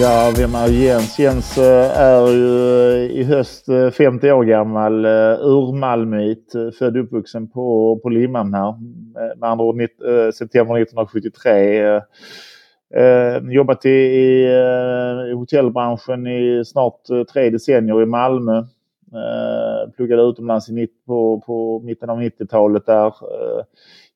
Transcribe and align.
Ja, 0.00 0.32
vem 0.36 0.54
är 0.54 0.68
Jens? 0.68 1.18
Jens 1.18 1.58
eh, 1.58 1.98
är 2.00 2.28
ju 2.28 2.58
eh, 2.92 3.10
i 3.10 3.24
höst 3.24 3.68
eh, 3.68 3.90
50 3.90 4.32
år 4.32 4.44
gammal, 4.44 5.04
urmalmöit, 5.40 6.52
född 6.78 6.96
och 6.96 7.04
uppvuxen 7.04 7.48
på, 7.48 7.98
på 8.02 8.08
Limhamn 8.08 8.54
här. 8.54 8.74
Med 9.36 9.50
andra 9.50 9.64
ord 9.64 9.76
september 10.34 10.78
1973. 10.78 12.00
Jobbat 13.54 13.86
i, 13.86 13.90
i, 13.90 14.44
i 15.30 15.32
hotellbranschen 15.32 16.26
i 16.26 16.62
snart 16.64 17.00
tre 17.32 17.50
decennier 17.50 18.02
i 18.02 18.06
Malmö. 18.06 18.64
Pluggade 19.96 20.22
utomlands 20.22 20.68
i, 20.68 20.88
på, 21.06 21.42
på 21.46 21.80
mitten 21.84 22.10
av 22.10 22.20
90-talet 22.22 22.86
där 22.86 23.12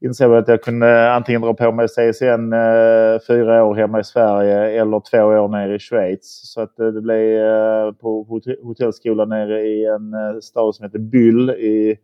insåg 0.01 0.35
att 0.35 0.49
jag 0.49 0.63
kunde 0.63 1.13
antingen 1.13 1.41
dra 1.41 1.55
på 1.55 1.73
mig 1.73 1.89
CSN 1.89 2.53
eh, 2.53 3.21
fyra 3.27 3.65
år 3.65 3.75
hemma 3.75 4.01
i 4.01 4.05
Sverige 4.05 4.81
eller 4.81 5.01
två 5.01 5.19
år 5.19 5.49
nere 5.49 5.75
i 5.75 5.79
Schweiz. 5.79 6.53
Så 6.55 6.61
att 6.61 6.81
eh, 6.81 6.87
det 6.87 7.01
blev 7.01 7.45
eh, 7.45 7.93
på 7.93 8.41
hotellskolan 8.63 9.29
nere 9.29 9.61
i 9.61 9.85
en 9.85 10.15
eh, 10.15 10.41
stad 10.41 10.75
som 10.75 10.85
heter 10.85 10.99
Byll 10.99 11.51
i 11.51 11.97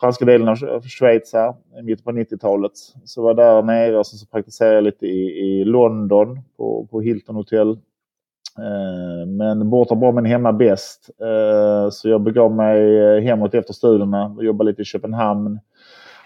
franska 0.00 0.24
delen 0.24 0.48
av 0.48 0.80
Schweiz 0.80 1.32
här, 1.32 1.54
i 1.80 1.82
mitten 1.82 2.04
på 2.04 2.20
90-talet. 2.20 2.72
Så 3.04 3.22
var 3.22 3.34
där 3.34 3.62
nere 3.62 3.98
och 3.98 4.06
så 4.06 4.26
praktiserade 4.26 4.74
jag 4.74 4.84
lite 4.84 5.06
i, 5.06 5.38
i 5.38 5.64
London 5.64 6.40
på, 6.56 6.88
på 6.90 7.00
Hilton 7.00 7.36
Hotel. 7.36 7.78
Eh, 8.58 9.26
men 9.26 9.70
borta 9.70 9.94
bra 9.94 10.12
men 10.12 10.24
hemma 10.24 10.52
bäst. 10.52 11.10
Eh, 11.20 11.90
så 11.90 12.08
jag 12.08 12.20
begav 12.20 12.52
mig 12.52 12.98
eh, 12.98 13.22
hemåt 13.22 13.54
efter 13.54 13.74
studierna 13.74 14.26
och 14.26 14.44
jobbade 14.44 14.70
lite 14.70 14.82
i 14.82 14.84
Köpenhamn 14.84 15.60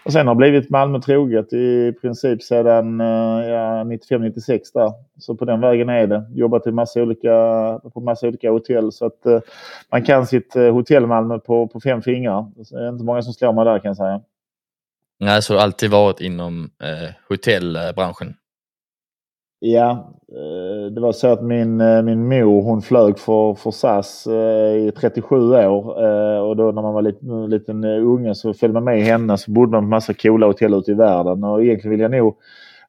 och 0.08 0.12
sen 0.12 0.26
har 0.26 0.34
blivit 0.34 0.70
Malmö 0.70 1.00
troget 1.00 1.52
i 1.52 1.92
princip 2.00 2.42
sedan 2.42 3.00
eh, 3.00 3.48
ja, 3.48 3.84
95-96 3.84 4.60
där. 4.74 4.92
Så 5.18 5.34
på 5.34 5.44
den 5.44 5.60
vägen 5.60 5.88
är 5.88 6.06
det. 6.06 6.24
Jobbat 6.34 6.66
i 6.66 6.70
massa 6.70 7.02
olika, 7.02 7.30
på 7.94 8.00
massa 8.00 8.28
olika 8.28 8.50
hotell 8.50 8.92
så 8.92 9.06
att 9.06 9.26
uh, 9.26 9.40
man 9.92 10.02
kan 10.04 10.26
sitt 10.26 10.56
uh, 10.56 10.72
hotell 10.72 11.06
Malmö 11.06 11.38
på, 11.38 11.68
på 11.68 11.80
fem 11.80 12.02
fingrar. 12.02 12.46
Det 12.56 12.76
är 12.76 12.88
inte 12.88 13.04
många 13.04 13.22
som 13.22 13.32
slår 13.32 13.52
mig 13.52 13.64
där 13.64 13.78
kan 13.78 13.88
jag 13.88 13.96
säga. 13.96 14.20
Nej, 15.20 15.42
så 15.42 15.52
du 15.52 15.58
har 15.58 15.64
alltid 15.64 15.90
varit 15.90 16.20
inom 16.20 16.62
uh, 16.64 17.10
hotellbranschen? 17.28 18.34
Ja, 19.60 20.12
eh, 20.28 20.92
det 20.92 21.00
var 21.00 21.12
så 21.12 21.28
att 21.28 21.42
min, 21.42 21.80
eh, 21.80 22.02
min 22.02 22.28
mor 22.28 22.62
hon 22.62 22.82
flög 22.82 23.18
för, 23.18 23.54
för 23.54 23.70
SAS 23.70 24.26
eh, 24.26 24.76
i 24.76 24.92
37 24.96 25.36
år. 25.36 25.86
Och 26.42 26.56
då 26.56 26.72
när 26.72 26.82
man 26.82 26.94
var 26.94 27.02
liten, 27.02 27.50
liten 27.50 27.84
unge 27.84 28.34
så 28.34 28.54
följde 28.54 28.74
man 28.74 28.84
med 28.84 29.02
henne 29.02 29.38
så 29.38 29.50
bodde 29.50 29.72
man 29.72 29.82
på 29.82 29.88
massa 29.88 30.14
coola 30.14 30.46
hotell 30.46 30.74
ute 30.74 30.90
i 30.90 30.94
världen. 30.94 31.44
Och 31.44 31.64
egentligen 31.64 31.90
vill 31.90 32.00
jag 32.00 32.10
nog 32.10 32.36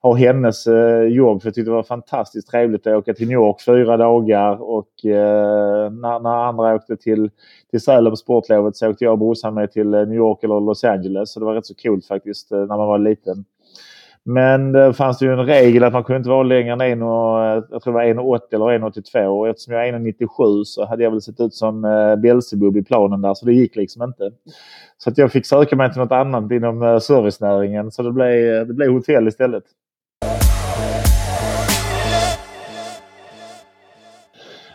ha 0.02 0.16
hennes 0.16 0.68
jobb 1.10 1.42
för 1.42 1.48
jag 1.48 1.56
tyckte 1.56 1.72
det 1.72 1.76
var 1.76 1.84
fantastiskt 1.84 2.48
trevligt 2.48 2.88
att 2.88 2.94
åka 2.94 3.14
till 3.14 3.28
New 3.28 3.36
York 3.36 3.62
fyra 3.66 3.98
dagar 3.98 4.62
och 4.62 4.90
när, 5.04 6.20
när 6.20 6.48
andra 6.48 6.76
åkte 6.76 6.98
till, 6.98 7.30
till 7.72 7.82
Sälen 7.82 8.12
på 8.12 8.16
sportlovet 8.16 8.76
så 8.76 8.90
åkte 8.90 9.04
jag 9.04 9.12
och 9.12 9.20
brorsan 9.20 9.54
med 9.54 9.72
till 9.72 9.90
New 9.90 10.14
York 10.14 10.44
eller 10.44 10.60
Los 10.60 10.84
Angeles. 10.84 11.32
Så 11.34 11.40
det 11.40 11.46
var 11.46 11.54
rätt 11.54 11.66
så 11.66 11.76
coolt 11.76 12.06
faktiskt 12.06 12.52
när 12.52 12.78
man 12.78 12.88
var 12.88 12.98
liten. 12.98 13.46
Men 14.32 14.72
det 14.72 14.94
fanns 14.94 15.22
ju 15.22 15.34
en 15.34 15.46
regel 15.46 15.84
att 15.84 15.94
man 15.94 16.04
kunde 16.04 16.18
inte 16.18 16.30
vara 16.30 16.44
längre 16.44 16.74
än 16.74 16.82
1, 16.82 16.98
eh, 16.98 17.64
jag 17.72 17.82
tror 17.82 17.86
det 17.86 17.92
var 17.92 18.04
1,80 18.04 18.56
eller 18.56 18.66
1,82 18.66 19.26
och 19.26 19.48
eftersom 19.48 19.74
jag 19.74 19.88
är 19.88 19.94
1,97 19.94 20.64
så 20.64 20.86
hade 20.86 21.04
jag 21.04 21.12
väl 21.12 21.22
sett 21.22 21.40
ut 21.40 21.54
som 21.54 21.86
eh, 21.86 22.16
Belsebub 22.16 22.78
i 22.78 22.84
planen 22.84 23.22
där 23.22 23.34
så 23.34 23.46
det 23.46 23.54
gick 23.54 23.76
liksom 23.76 24.04
inte. 24.04 24.32
Så 24.98 25.10
att 25.10 25.18
jag 25.18 25.32
fick 25.32 25.46
söka 25.46 25.76
mig 25.76 25.92
till 25.92 26.02
något 26.02 26.12
annat 26.12 26.52
inom 26.52 26.84
eh, 26.84 27.00
servicenäringen 27.00 27.92
så 27.92 28.04
det 28.04 28.12
blev, 28.12 28.56
eh, 28.56 28.66
det 28.66 28.74
blev 28.74 28.92
hotell 28.92 29.28
istället. 29.28 29.64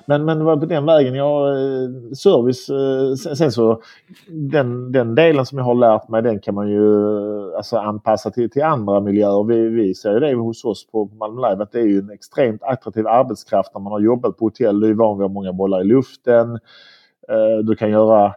Men, 0.06 0.24
men 0.24 0.38
det 0.38 0.44
var 0.44 0.56
på 0.56 0.66
den 0.66 0.86
vägen 0.86 1.14
jag 1.14 1.48
eh, 1.48 1.88
service. 2.12 2.68
Eh, 2.70 3.34
sen 3.34 3.52
så 3.52 3.82
den, 4.28 4.92
den 4.92 5.14
delen 5.14 5.46
som 5.46 5.58
jag 5.58 5.64
har 5.64 5.74
lärt 5.74 6.08
mig 6.08 6.22
den 6.22 6.40
kan 6.40 6.54
man 6.54 6.68
ju 6.68 7.16
eh, 7.50 7.56
alltså 7.56 7.76
anpassa 7.76 8.30
till, 8.30 8.50
till 8.50 8.62
andra 8.62 9.00
miljöer. 9.00 9.44
Vi, 9.44 9.68
vi 9.68 9.94
ser 9.94 10.20
det 10.20 10.34
hos 10.34 10.64
oss 10.64 10.86
på 10.86 11.04
Malmö 11.04 11.50
Live 11.50 11.62
att 11.62 11.72
det 11.72 11.80
är 11.80 11.86
ju 11.86 11.98
en 11.98 12.10
extremt 12.10 12.62
attraktiv 12.62 13.06
arbetskraft 13.06 13.74
när 13.74 13.80
man 13.80 13.92
har 13.92 14.00
jobbat 14.00 14.36
på 14.36 14.44
hotell. 14.44 14.80
Du 14.80 14.90
är 14.90 14.94
van 14.94 15.18
vid 15.18 15.30
många 15.30 15.52
bollar 15.52 15.80
i 15.80 15.84
luften. 15.84 16.58
Du 17.64 17.76
kan 17.76 17.90
göra 17.90 18.34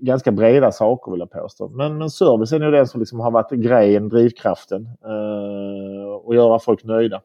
ganska 0.00 0.32
breda 0.32 0.72
saker 0.72 1.12
vill 1.12 1.20
jag 1.20 1.30
påstå. 1.30 1.68
Men, 1.68 1.98
men 1.98 2.10
service 2.10 2.52
är 2.52 2.60
ju 2.60 2.70
det 2.70 2.86
som 2.86 3.00
liksom 3.00 3.20
har 3.20 3.30
varit 3.30 3.50
grejen, 3.50 4.08
drivkraften. 4.08 4.88
och 6.24 6.34
göra 6.34 6.58
folk 6.58 6.84
nöjda. 6.84 7.20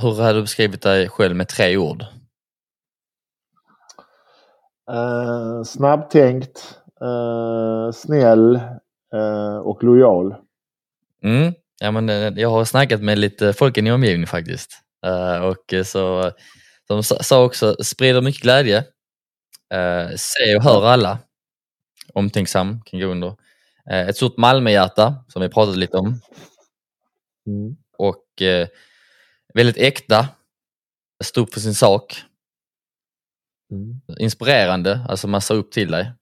Hur 0.00 0.22
hade 0.22 0.38
du 0.38 0.42
beskrivit 0.42 0.82
dig 0.82 1.08
själv 1.08 1.36
med 1.36 1.48
tre 1.48 1.76
ord? 1.76 2.04
Uh, 4.90 5.62
snabbtänkt, 5.62 6.78
uh, 7.02 7.92
snäll 7.92 8.60
uh, 9.14 9.58
och 9.58 9.84
lojal. 9.84 10.34
Mm. 11.22 11.54
Ja, 11.80 11.90
men, 11.90 12.36
jag 12.36 12.50
har 12.50 12.64
snackat 12.64 13.02
med 13.02 13.18
lite 13.18 13.52
folk 13.52 13.78
i 13.78 13.82
min 13.82 13.92
omgivning 13.92 14.26
faktiskt. 14.26 14.82
och 15.42 15.86
så, 15.86 16.32
De 16.88 17.02
sa 17.02 17.44
också, 17.44 17.76
sprider 17.84 18.20
mycket 18.20 18.42
glädje, 18.42 18.84
ser 20.16 20.56
och 20.56 20.62
hör 20.62 20.86
alla, 20.86 21.18
omtänksam 22.14 22.80
kan 22.84 23.00
gå 23.00 23.06
under. 23.06 23.36
Ett 23.90 24.16
stort 24.16 24.36
Malmöhjärta 24.36 25.24
som 25.28 25.42
vi 25.42 25.48
pratat 25.48 25.76
lite 25.76 25.96
om. 25.96 26.20
Mm. 27.46 27.76
Och 27.98 28.42
väldigt 29.54 29.76
äkta, 29.76 30.28
stå 31.24 31.40
upp 31.40 31.54
för 31.54 31.60
sin 31.60 31.74
sak. 31.74 32.22
Mm. 33.72 34.00
Inspirerande, 34.18 35.00
alltså 35.08 35.28
man 35.28 35.40
ser 35.40 35.54
upp 35.54 35.72
till 35.72 35.90
dig. 35.90 36.12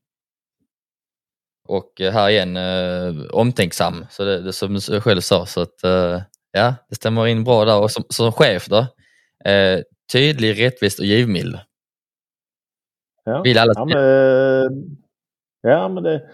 Och 1.69 2.01
eh, 2.01 2.13
här 2.13 2.29
igen, 2.31 2.57
eh, 2.57 3.27
omtänksam, 3.31 4.07
så 4.11 4.25
det, 4.25 4.43
det 4.43 4.53
som 4.53 4.75
du 4.75 5.01
själv 5.01 5.21
sa. 5.21 5.47
Så 5.47 5.61
att, 5.61 5.85
eh, 5.85 6.23
ja, 6.51 6.75
det 6.89 6.95
stämmer 6.95 7.27
in 7.27 7.45
bra 7.45 7.65
där. 7.65 7.81
Och 7.81 7.91
som, 7.91 8.05
som 8.09 8.33
chef 8.33 8.67
då, 8.67 8.87
eh, 9.51 9.81
tydlig, 10.13 10.63
rättvis 10.63 10.99
och 10.99 11.05
givmild. 11.05 11.59
Ja, 13.25 13.43
Vill 13.43 13.59
alla 13.59 13.73
ja, 13.77 13.85
men, 13.85 13.97
eh, 13.97 14.71
ja, 15.61 15.89
men 15.89 16.03
det, 16.03 16.31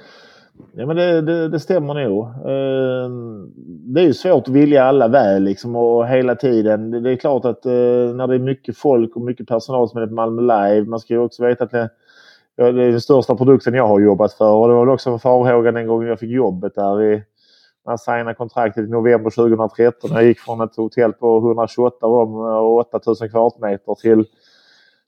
Ja, 0.73 0.87
men 0.87 0.97
det, 0.97 1.21
det, 1.21 1.49
det 1.49 1.61
stämmer 1.61 1.95
nog. 1.95 2.27
Ehm, 2.27 3.53
det 3.95 4.00
är 4.00 4.05
ju 4.05 4.15
svårt 4.15 4.49
att 4.49 4.55
vilja 4.55 4.84
alla 4.84 5.09
väl 5.09 5.43
liksom 5.43 5.77
och 5.77 6.09
hela 6.09 6.34
tiden. 6.34 6.91
Det 7.03 7.11
är 7.11 7.17
klart 7.17 7.45
att 7.45 7.67
eh, 7.67 7.73
när 8.15 8.27
det 8.27 8.34
är 8.34 8.39
mycket 8.39 8.77
folk 8.77 9.17
och 9.17 9.23
mycket 9.23 9.49
personal 9.49 9.89
som 9.89 10.03
är 10.03 10.06
på 10.06 10.15
Malmö 10.15 10.43
Live. 10.43 10.84
Man 10.87 11.00
ska 11.00 11.15
ju 11.15 11.21
också 11.21 11.45
veta 11.45 11.65
att 11.65 11.71
det, 11.71 11.91
det 12.56 12.62
är 12.62 12.73
den 12.73 13.00
största 13.00 13.34
produkten 13.34 13.75
jag 13.75 13.89
har 13.89 14.00
jobbat 14.00 14.33
för. 14.33 14.53
Och 14.53 14.69
det 14.69 14.75
var 14.75 14.87
väl 14.87 14.95
också 14.95 15.19
farhågan 15.19 15.75
den 15.75 15.87
gången 15.87 16.09
jag 16.09 16.19
fick 16.19 16.31
jobbet 16.31 16.75
där 16.75 17.03
i 17.03 17.23
när 17.84 17.93
jag 17.93 18.00
signade 18.00 18.34
kontraktet 18.34 18.84
i 18.84 18.91
november 18.91 19.31
2013. 19.31 20.11
Jag 20.12 20.25
gick 20.25 20.41
från 20.41 20.61
ett 20.61 20.77
hotell 20.77 21.12
på 21.12 21.39
128 21.39 22.06
rum 22.06 22.34
och 22.34 22.77
8000 22.77 23.31
kvadratmeter 23.31 23.94
till 23.94 24.25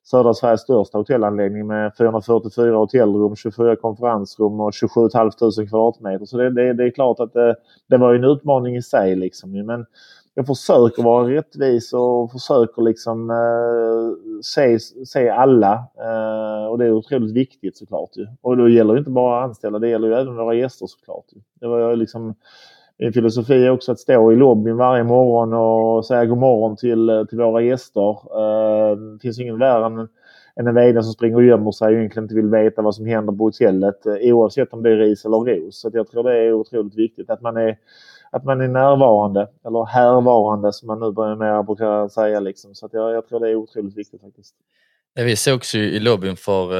södra 0.05 0.35
Sveriges 0.35 0.61
största 0.61 0.99
hotellanläggning 0.99 1.67
med 1.67 1.93
444 1.99 2.77
hotellrum, 2.77 3.37
24 3.37 3.77
konferensrum 3.77 4.61
och 4.61 4.75
27 4.75 5.09
500 5.13 5.31
kvadratmeter. 5.69 6.25
Så 6.25 6.37
det, 6.37 6.51
det, 6.51 6.73
det, 6.73 6.85
är 6.85 6.91
klart 6.91 7.21
att 7.21 7.33
det, 7.33 7.57
det 7.89 7.97
var 7.97 8.15
en 8.15 8.25
utmaning 8.25 8.77
i 8.77 8.83
sig. 8.83 9.17
Liksom. 9.17 9.67
Men 9.67 9.87
jag 10.35 10.47
försöker 10.47 11.03
vara 11.03 11.29
rättvis 11.29 11.93
och 11.93 12.33
försöker 12.33 12.83
liksom 12.83 13.31
eh, 13.31 14.41
se, 14.43 14.79
se 15.07 15.29
alla. 15.29 15.73
Eh, 15.99 16.67
och 16.67 16.79
det 16.79 16.87
är 16.87 16.93
otroligt 16.93 17.37
viktigt 17.37 17.77
såklart. 17.77 18.11
Ju. 18.17 18.27
Och 18.41 18.57
då 18.57 18.69
gäller 18.69 18.95
det 18.95 18.99
inte 18.99 19.11
bara 19.11 19.45
anställda, 19.45 19.79
det 19.79 19.89
gäller 19.89 20.09
ju 20.09 20.15
även 20.15 20.37
våra 20.37 20.55
gäster 20.55 20.87
såklart. 20.87 21.25
Ju. 21.33 21.41
Det 21.61 21.67
var 21.67 21.97
liksom 21.97 22.35
min 22.99 23.13
filosofi 23.13 23.67
är 23.67 23.71
också 23.71 23.93
att 23.93 23.99
stå 23.99 24.33
i 24.33 24.37
lobbyn 24.37 24.77
varje 24.77 25.05
morgon 25.05 25.53
och 25.53 26.07
säga 26.07 26.25
god 26.25 26.39
morgon 26.39 26.77
till, 26.77 27.27
till 27.29 27.39
våra 27.39 27.63
gäster. 27.63 28.11
Eh, 28.11 28.97
det 28.97 29.19
finns 29.23 29.39
ingen 29.41 29.59
värre 29.59 29.87
än, 29.87 30.09
än 30.57 30.67
en 30.67 30.75
VD 30.75 31.03
som 31.03 31.13
springer 31.13 31.37
och 31.37 31.45
gömmer 31.45 31.73
sig 31.73 31.87
och 31.87 31.93
egentligen 31.93 32.25
inte 32.25 32.35
vill 32.35 32.51
veta 32.51 32.83
vad 32.83 32.95
som 32.95 33.07
händer 33.07 33.33
på 33.33 33.45
hotellet 33.45 34.07
eh, 34.07 34.35
oavsett 34.35 34.73
om 34.73 34.83
det 34.83 34.91
är 34.91 34.97
ris 34.97 35.25
eller 35.25 35.37
ros. 35.37 35.81
Så 35.81 35.91
jag 35.93 36.11
tror 36.11 36.23
det 36.23 36.39
är 36.39 36.53
otroligt 36.53 36.95
viktigt 36.95 37.31
att 37.31 37.43
man 37.43 37.57
är, 37.57 37.79
att 38.31 38.45
man 38.45 38.61
är 38.61 38.69
närvarande 38.69 39.49
eller 39.67 39.85
härvarande 39.85 40.73
som 40.73 40.87
man 40.87 41.01
nu 41.01 41.13
börjar 41.13 41.37
mer 41.37 41.63
brukar 41.63 42.09
säga. 42.09 42.41
Liksom. 42.41 42.75
Så 42.75 42.89
jag, 42.93 43.15
jag 43.15 43.29
tror 43.29 43.41
det 43.41 43.51
är 43.51 43.55
otroligt 43.55 43.97
viktigt 43.97 44.21
faktiskt. 44.21 44.55
Ja, 45.15 45.25
vi 45.25 45.37
sågs 45.37 45.75
ju 45.75 45.81
i 45.81 46.01
lobbyn 46.01 46.37
för 46.37 46.75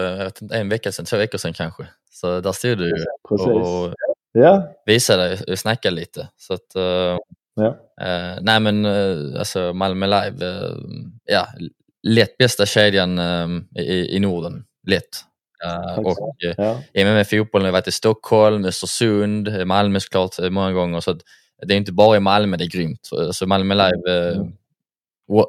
en 0.55 0.69
vecka 0.69 0.93
sedan, 0.93 1.05
två 1.05 1.17
veckor 1.17 1.39
sedan 1.39 1.53
kanske. 1.53 1.87
Så 2.11 2.41
där 2.41 2.53
stod 2.53 2.79
du 2.79 2.93
Precis. 3.29 3.47
och 3.49 3.95
ja. 4.35 4.69
visade 4.87 5.39
och 5.49 5.59
snackade 5.59 5.97
lite. 5.97 6.29
Så 6.37 6.55
att, 6.55 6.77
uh, 6.77 7.19
ja. 7.55 7.67
uh, 8.03 8.39
nej 8.41 8.61
men 8.61 8.87
uh, 8.87 9.39
alltså 9.39 9.73
Malmö 9.73 10.07
Live, 10.07 10.47
ja, 11.25 11.47
lätt 12.03 12.39
bästa 12.39 12.67
kedjan 12.67 13.19
i, 13.79 14.17
i 14.17 14.21
Norden. 14.21 14.65
Lätt. 14.87 15.25
och 15.97 16.37
ja. 16.39 16.81
MMA 17.05 17.25
fotbollen 17.25 17.65
har 17.65 17.73
varit 17.73 17.89
i 17.89 17.93
Stockholm, 17.93 18.65
Östersund, 18.65 19.67
Malmö 19.67 20.01
såklart 20.01 20.39
många 20.51 20.73
gånger. 20.73 21.01
Så 21.01 21.19
det 21.67 21.75
är 21.75 21.79
inte 21.79 21.93
bara 21.93 22.17
i 22.17 22.21
Malmö 22.21 22.57
det 22.57 22.65
är 22.65 22.69
grymt. 22.69 23.11
Så 23.33 23.47
Malmö 23.47 23.75
Live 23.75 24.33
mm. 24.33 24.53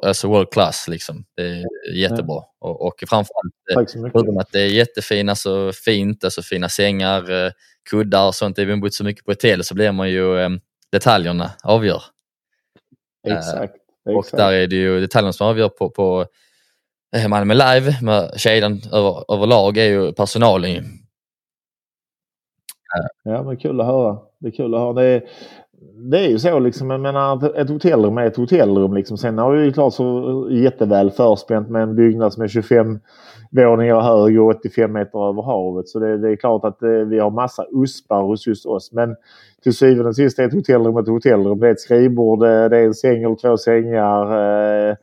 Alltså 0.02 0.28
world 0.28 0.50
class. 0.50 0.88
Liksom. 0.88 1.24
Det 1.34 1.42
är 1.42 1.94
jättebra. 1.94 2.42
Och, 2.58 2.86
och 2.86 3.04
framförallt, 3.08 3.92
förutom 4.12 4.38
att 4.38 4.52
det 4.52 4.60
är 4.60 4.66
jättefina, 4.66 5.32
alltså, 5.32 5.72
fint, 5.84 6.24
alltså 6.24 6.42
fina 6.42 6.68
sängar, 6.68 7.52
kuddar 7.90 8.26
och 8.26 8.34
sånt. 8.34 8.58
Även 8.58 8.80
bott 8.80 8.94
så 8.94 9.04
mycket 9.04 9.24
på 9.24 9.30
hotell 9.30 9.64
så 9.64 9.74
blir 9.74 9.92
man 9.92 10.10
ju, 10.10 10.38
eh, 10.38 10.50
detaljerna 10.92 11.50
avgör. 11.62 12.02
Exakt. 13.28 13.74
Och 14.04 14.18
Exakt. 14.18 14.36
där 14.36 14.52
är 14.52 14.66
det 14.66 14.76
ju 14.76 15.00
detaljerna 15.00 15.32
som 15.32 15.46
avgör 15.46 15.68
på, 15.68 15.90
på 15.90 16.26
Malmö 17.28 17.54
Live, 17.54 17.98
med 18.02 18.32
kedjan 18.36 18.80
över, 18.92 19.34
överlag 19.34 19.76
är 19.78 19.84
ju 19.84 20.12
personalen. 20.12 20.84
Ja, 23.24 23.42
men 23.42 23.56
kul 23.56 23.80
att 23.80 23.86
höra. 23.86 24.18
Det 24.38 24.48
är 24.48 24.52
kul 24.52 24.74
att 24.74 24.80
höra. 24.80 24.92
Det 24.92 25.04
är, 25.04 25.28
det 26.10 26.18
är 26.18 26.28
ju 26.28 26.38
så 26.38 26.58
liksom, 26.58 26.90
jag 26.90 27.00
menar 27.00 27.58
ett 27.60 27.68
hotellrum 27.68 28.18
är 28.18 28.26
ett 28.26 28.36
hotellrum 28.36 28.94
liksom. 28.94 29.18
Sen 29.18 29.38
har 29.38 29.52
vi 29.52 29.64
ju 29.64 29.72
klart 29.72 29.94
så 29.94 30.48
jätteväl 30.50 31.10
förspänt 31.10 31.70
med 31.70 31.82
en 31.82 31.96
byggnad 31.96 32.32
som 32.32 32.42
är 32.42 32.48
25 32.48 32.98
våningar 33.50 34.00
hög 34.00 34.40
och 34.40 34.48
85 34.48 34.92
meter 34.92 35.28
över 35.28 35.42
havet. 35.42 35.88
Så 35.88 35.98
det, 35.98 36.18
det 36.18 36.30
är 36.30 36.36
klart 36.36 36.64
att 36.64 36.82
eh, 36.82 36.90
vi 36.90 37.18
har 37.18 37.30
massa 37.30 37.64
uspar 37.72 38.22
hos 38.22 38.46
just 38.46 38.66
oss. 38.66 38.92
Men 38.92 39.16
till 39.62 39.74
syvende 39.74 40.08
och 40.08 40.16
sist 40.16 40.38
är 40.38 40.46
ett 40.46 40.52
hotellrum 40.52 40.96
ett 40.96 41.08
hotellrum. 41.08 41.60
Det 41.60 41.68
är 41.68 41.72
ett 41.72 41.80
skrivbord, 41.80 42.42
eh, 42.42 42.48
det 42.48 42.76
är 42.76 42.84
en 42.84 42.94
säng 42.94 43.22
eller 43.22 43.34
två 43.34 43.56
sängar. 43.56 44.22
Eh, 44.90 44.96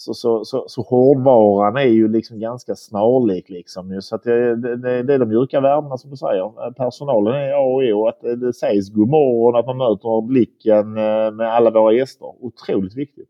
så, 0.00 0.14
så, 0.14 0.44
så, 0.44 0.64
så 0.68 0.82
hårdvaran 0.82 1.76
är 1.76 1.88
ju 1.88 2.08
liksom 2.08 2.40
ganska 2.40 2.76
snarlik. 2.76 3.48
Liksom. 3.48 4.02
Så 4.02 4.16
det, 4.16 4.56
det, 4.56 5.02
det 5.02 5.14
är 5.14 5.18
de 5.18 5.28
mjuka 5.28 5.60
värdena 5.60 5.98
som 5.98 6.10
du 6.10 6.16
säger. 6.16 6.72
Personalen 6.72 7.34
är 7.34 7.52
A 7.52 7.58
och 7.58 7.82
O. 7.82 8.08
Att 8.08 8.20
det, 8.40 8.52
sägs 8.52 8.90
god 8.90 9.08
morgon, 9.08 9.60
att 9.60 9.66
man 9.66 9.76
möter 9.76 10.26
blicken 10.26 10.96
eh, 10.96 11.30
med 11.30 11.54
alla 11.54 11.70
våra 11.70 11.92
gäster. 11.92 12.26
Otroligt 12.44 12.96
viktigt. 12.96 13.28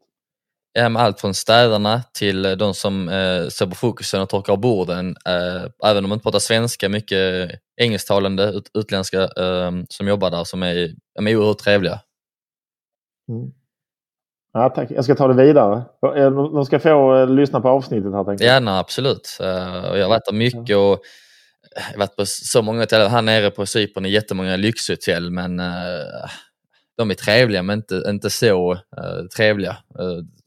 Ja, 0.73 0.89
med 0.89 1.03
allt 1.03 1.21
från 1.21 1.35
städarna 1.35 2.03
till 2.19 2.43
de 2.43 2.75
som 2.75 3.09
eh, 3.09 3.49
står 3.49 3.67
på 3.67 3.75
fokusen 3.75 4.23
och 4.23 4.29
torkar 4.29 4.57
borden. 4.57 5.17
Eh, 5.27 5.91
även 5.91 6.05
om 6.05 6.09
man 6.09 6.17
inte 6.17 6.25
pratar 6.25 6.39
svenska, 6.39 6.89
mycket 6.89 7.51
engelsktalande 7.77 8.45
ut, 8.45 8.71
utländska 8.75 9.23
eh, 9.23 9.71
som 9.89 10.09
jobbar 10.09 10.31
där 10.31 10.45
som 10.45 10.63
är, 10.63 10.77
är 11.21 11.37
oerhört 11.37 11.59
trevliga. 11.59 12.01
Mm. 13.29 13.53
Ja, 14.53 14.69
tack. 14.69 14.91
Jag 14.91 15.05
ska 15.05 15.15
ta 15.15 15.29
det 15.29 15.45
vidare. 15.45 15.83
De 16.53 16.65
ska 16.65 16.79
få 16.79 17.17
uh, 17.17 17.31
lyssna 17.31 17.61
på 17.61 17.69
avsnittet 17.69 18.13
här. 18.13 18.25
Tänkte 18.25 18.45
jag. 18.45 18.55
Gärna, 18.55 18.79
absolut. 18.79 19.39
Uh, 19.41 19.47
jag 19.99 20.03
har 20.03 20.09
varit 20.09 20.27
där 20.27 20.33
mycket 20.33 20.77
och 20.77 21.01
varit 21.97 22.17
på 22.17 22.27
så 22.27 22.63
många 22.63 22.81
hotell. 22.81 23.09
Här 23.09 23.23
nere 23.23 23.51
på 23.51 23.67
Cypern 23.67 24.05
är 24.05 24.09
jättemånga 24.09 24.57
lyxhotell 24.57 25.31
men 25.31 25.57
de 26.97 27.11
är 27.11 27.15
trevliga 27.15 27.63
men 27.63 27.79
inte, 27.79 28.03
inte 28.07 28.31
så 28.31 28.79
trevliga 29.37 29.77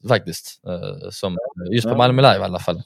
faktiskt. 0.08 0.60
som 1.10 1.38
just 1.72 1.88
på 1.88 1.96
Malmö 1.96 2.22
Live 2.22 2.42
i 2.42 2.44
alla 2.44 2.58
fall. 2.58 2.82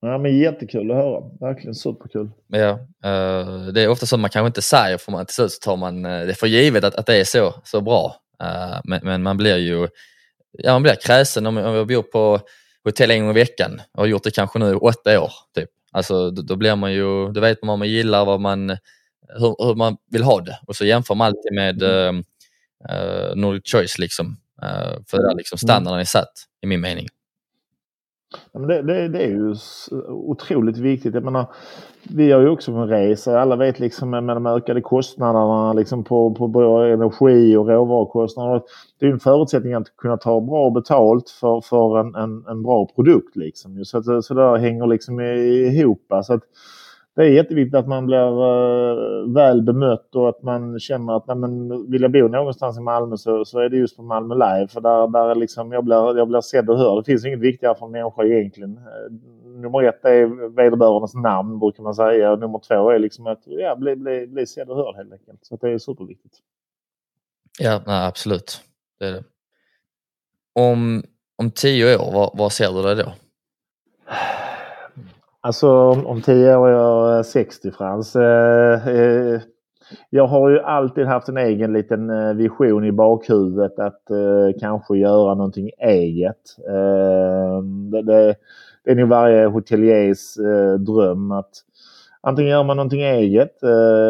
Ja, 0.00 0.18
men 0.18 0.38
jättekul 0.38 0.90
att 0.90 0.96
höra. 0.96 1.20
Verkligen 1.40 1.74
superkul. 1.74 2.30
Ja, 2.48 2.78
det 3.72 3.82
är 3.82 3.88
ofta 3.88 4.06
så 4.06 4.16
man 4.16 4.30
kanske 4.30 4.46
inte 4.46 4.62
säger 4.62 4.98
för 4.98 5.12
man, 5.12 5.26
till 5.26 5.34
slut 5.34 5.52
så 5.52 5.60
tar 5.60 5.76
man 5.76 6.02
det 6.02 6.38
för 6.38 6.46
givet 6.46 6.84
att, 6.84 6.94
att 6.94 7.06
det 7.06 7.16
är 7.16 7.24
så, 7.24 7.54
så 7.64 7.80
bra. 7.80 8.16
Uh, 8.42 8.80
men, 8.84 9.00
men, 9.02 9.22
man 9.22 9.36
blir 9.36 9.56
ju 9.56 9.88
ja, 10.52 10.72
man 10.72 10.82
blir 10.82 10.94
kräsen 10.94 11.46
om, 11.46 11.56
om 11.56 11.74
jag 11.74 11.86
bor 11.86 12.02
på 12.02 12.40
hotell 12.84 13.10
en 13.10 13.20
gång 13.20 13.30
i 13.30 13.34
veckan 13.34 13.80
och 13.92 14.02
har 14.02 14.06
gjort 14.06 14.24
det 14.24 14.30
kanske 14.30 14.58
nu 14.58 14.74
åtta 14.74 15.20
år. 15.20 15.32
Typ. 15.54 15.68
Alltså, 15.92 16.30
då, 16.30 16.42
då 16.42 16.56
blir 16.56 16.76
man 16.76 16.92
ju, 16.92 17.32
då 17.32 17.40
vet 17.40 17.62
man 17.62 17.68
vad 17.68 17.78
man 17.78 17.88
gillar, 17.88 18.24
vad 18.24 18.40
man, 18.40 18.68
hur, 19.38 19.66
hur 19.66 19.74
man 19.74 19.96
vill 20.10 20.22
ha 20.22 20.40
det 20.40 20.58
och 20.66 20.76
så 20.76 20.84
jämför 20.84 21.14
man 21.14 21.26
alltid 21.26 21.52
med 21.52 21.82
uh, 21.82 22.12
uh, 22.92 23.34
Nordic 23.34 23.72
Choice. 23.72 23.98
Liksom. 23.98 24.26
Uh, 24.62 24.98
för 25.06 25.18
där 25.18 25.36
liksom 25.36 25.58
standarden 25.58 26.00
är 26.00 26.04
satt 26.04 26.32
i 26.62 26.66
min 26.66 26.80
mening. 26.80 27.08
Det, 28.52 28.82
det, 28.82 29.08
det, 29.08 29.24
är 29.24 29.28
ju 29.28 29.54
otroligt 30.08 30.78
viktigt. 30.78 31.14
Jag 31.14 31.24
menar, 31.24 31.46
vi 32.02 32.26
gör 32.26 32.40
ju 32.40 32.48
också 32.48 32.72
en 32.72 32.88
resa. 32.88 33.40
Alla 33.40 33.56
vet 33.56 33.80
liksom 33.80 34.10
med 34.10 34.22
de 34.22 34.46
ökade 34.46 34.80
kostnaderna 34.80 35.72
liksom 35.72 36.04
på, 36.04 36.34
på 36.34 36.48
både 36.48 36.92
energi 36.92 37.56
och 37.56 37.68
råvarukostnader. 37.68 38.62
Det 38.98 39.06
är 39.06 39.10
en 39.10 39.20
förutsättning 39.20 39.74
att 39.74 39.96
kunna 39.96 40.16
ta 40.16 40.40
bra 40.40 40.70
betalt 40.70 41.30
för, 41.30 41.60
för 41.60 42.00
en, 42.00 42.14
en, 42.14 42.44
en 42.48 42.62
bra 42.62 42.86
produkt. 42.94 43.36
Liksom. 43.36 43.84
Så, 43.84 43.98
att, 43.98 44.24
så 44.24 44.34
det 44.34 44.58
hänger 44.58 44.86
liksom 44.86 45.20
ihop. 45.20 46.02
Så 46.24 46.32
att, 46.32 46.42
det 47.18 47.24
är 47.24 47.30
jätteviktigt 47.30 47.74
att 47.74 47.88
man 47.88 48.06
blir 48.06 48.42
uh, 48.42 49.34
väl 49.34 49.62
bemött 49.62 50.14
och 50.14 50.28
att 50.28 50.42
man 50.42 50.80
känner 50.80 51.16
att 51.16 51.26
nej, 51.26 51.36
men, 51.36 51.90
vill 51.90 52.02
jag 52.02 52.12
bo 52.12 52.28
någonstans 52.28 52.78
i 52.78 52.80
Malmö 52.80 53.16
så, 53.16 53.44
så 53.44 53.58
är 53.58 53.68
det 53.68 53.76
just 53.76 53.96
på 53.96 54.02
Malmö 54.02 54.34
Live. 54.34 54.68
För 54.68 54.80
där, 54.80 55.08
där 55.08 55.34
liksom, 55.34 55.72
jag, 55.72 55.84
blir, 55.84 56.18
jag 56.18 56.28
blir 56.28 56.40
sedd 56.40 56.70
och 56.70 56.78
hörd. 56.78 56.98
Det 56.98 57.04
finns 57.04 57.24
inget 57.24 57.40
viktigare 57.40 57.74
för 57.74 57.86
en 57.86 57.92
människa 57.92 58.24
egentligen. 58.24 58.76
Uh, 58.76 59.60
nummer 59.60 59.82
ett 59.82 60.04
är 60.04 60.54
vederbörandes 60.56 61.14
namn 61.14 61.58
brukar 61.58 61.82
man 61.82 61.94
säga. 61.94 62.32
Och 62.32 62.38
nummer 62.38 62.60
två 62.68 62.90
är 62.90 62.98
liksom 62.98 63.26
att 63.26 63.42
ja, 63.44 63.76
bli, 63.76 63.96
bli, 63.96 64.26
bli 64.26 64.46
sedd 64.46 64.70
och 64.70 64.76
hörd 64.76 64.96
helt 64.96 65.12
enkelt. 65.12 65.46
Så 65.46 65.56
det 65.56 65.70
är 65.70 65.78
superviktigt. 65.78 66.34
Ja, 67.58 67.82
nej, 67.86 68.06
absolut. 68.06 68.60
Det 68.98 69.06
är 69.06 69.12
det. 69.12 69.24
Om, 70.54 71.02
om 71.36 71.50
tio 71.50 71.96
år, 71.96 72.30
vad, 72.34 72.52
ser 72.52 72.72
du 72.72 72.82
dig 72.82 73.04
då? 73.04 73.12
Alltså 75.48 75.70
om 75.90 76.22
tio 76.22 76.56
år 76.56 76.68
är 76.68 76.72
jag 76.72 77.16
eh, 77.16 77.22
60 77.22 77.70
Frans. 77.70 78.16
Eh, 78.16 78.88
eh, 78.88 79.40
jag 80.10 80.26
har 80.26 80.50
ju 80.50 80.60
alltid 80.60 81.06
haft 81.06 81.28
en 81.28 81.36
egen 81.36 81.72
liten 81.72 82.36
vision 82.36 82.84
i 82.84 82.92
bakhuvudet 82.92 83.78
att 83.78 84.02
kanske 84.60 84.96
göra 84.96 85.34
någonting 85.34 85.70
eget. 85.78 86.56
Det, 87.92 88.02
det 88.84 88.90
är 88.90 88.94
nog 88.94 89.08
varje 89.08 89.46
hoteliers 89.46 90.34
dröm 90.78 91.32
att 91.32 91.50
antingen 92.20 92.50
gör 92.50 92.64
man 92.64 92.76
någonting 92.76 93.02
eget. 93.02 93.58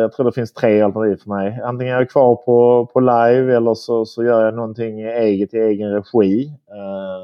Jag 0.00 0.12
tror 0.12 0.26
det 0.26 0.32
finns 0.32 0.52
tre 0.52 0.80
alternativ 0.80 1.16
för 1.16 1.28
mig. 1.28 1.60
Antingen 1.64 1.94
är 1.94 1.98
jag 1.98 2.10
kvar 2.10 2.36
på, 2.36 2.86
på 2.92 3.00
live 3.00 3.56
eller 3.56 3.74
så, 3.74 4.04
så 4.04 4.24
gör 4.24 4.44
jag 4.44 4.54
någonting 4.54 5.00
eget 5.00 5.54
i 5.54 5.58
egen 5.58 5.90
regi. 5.92 6.52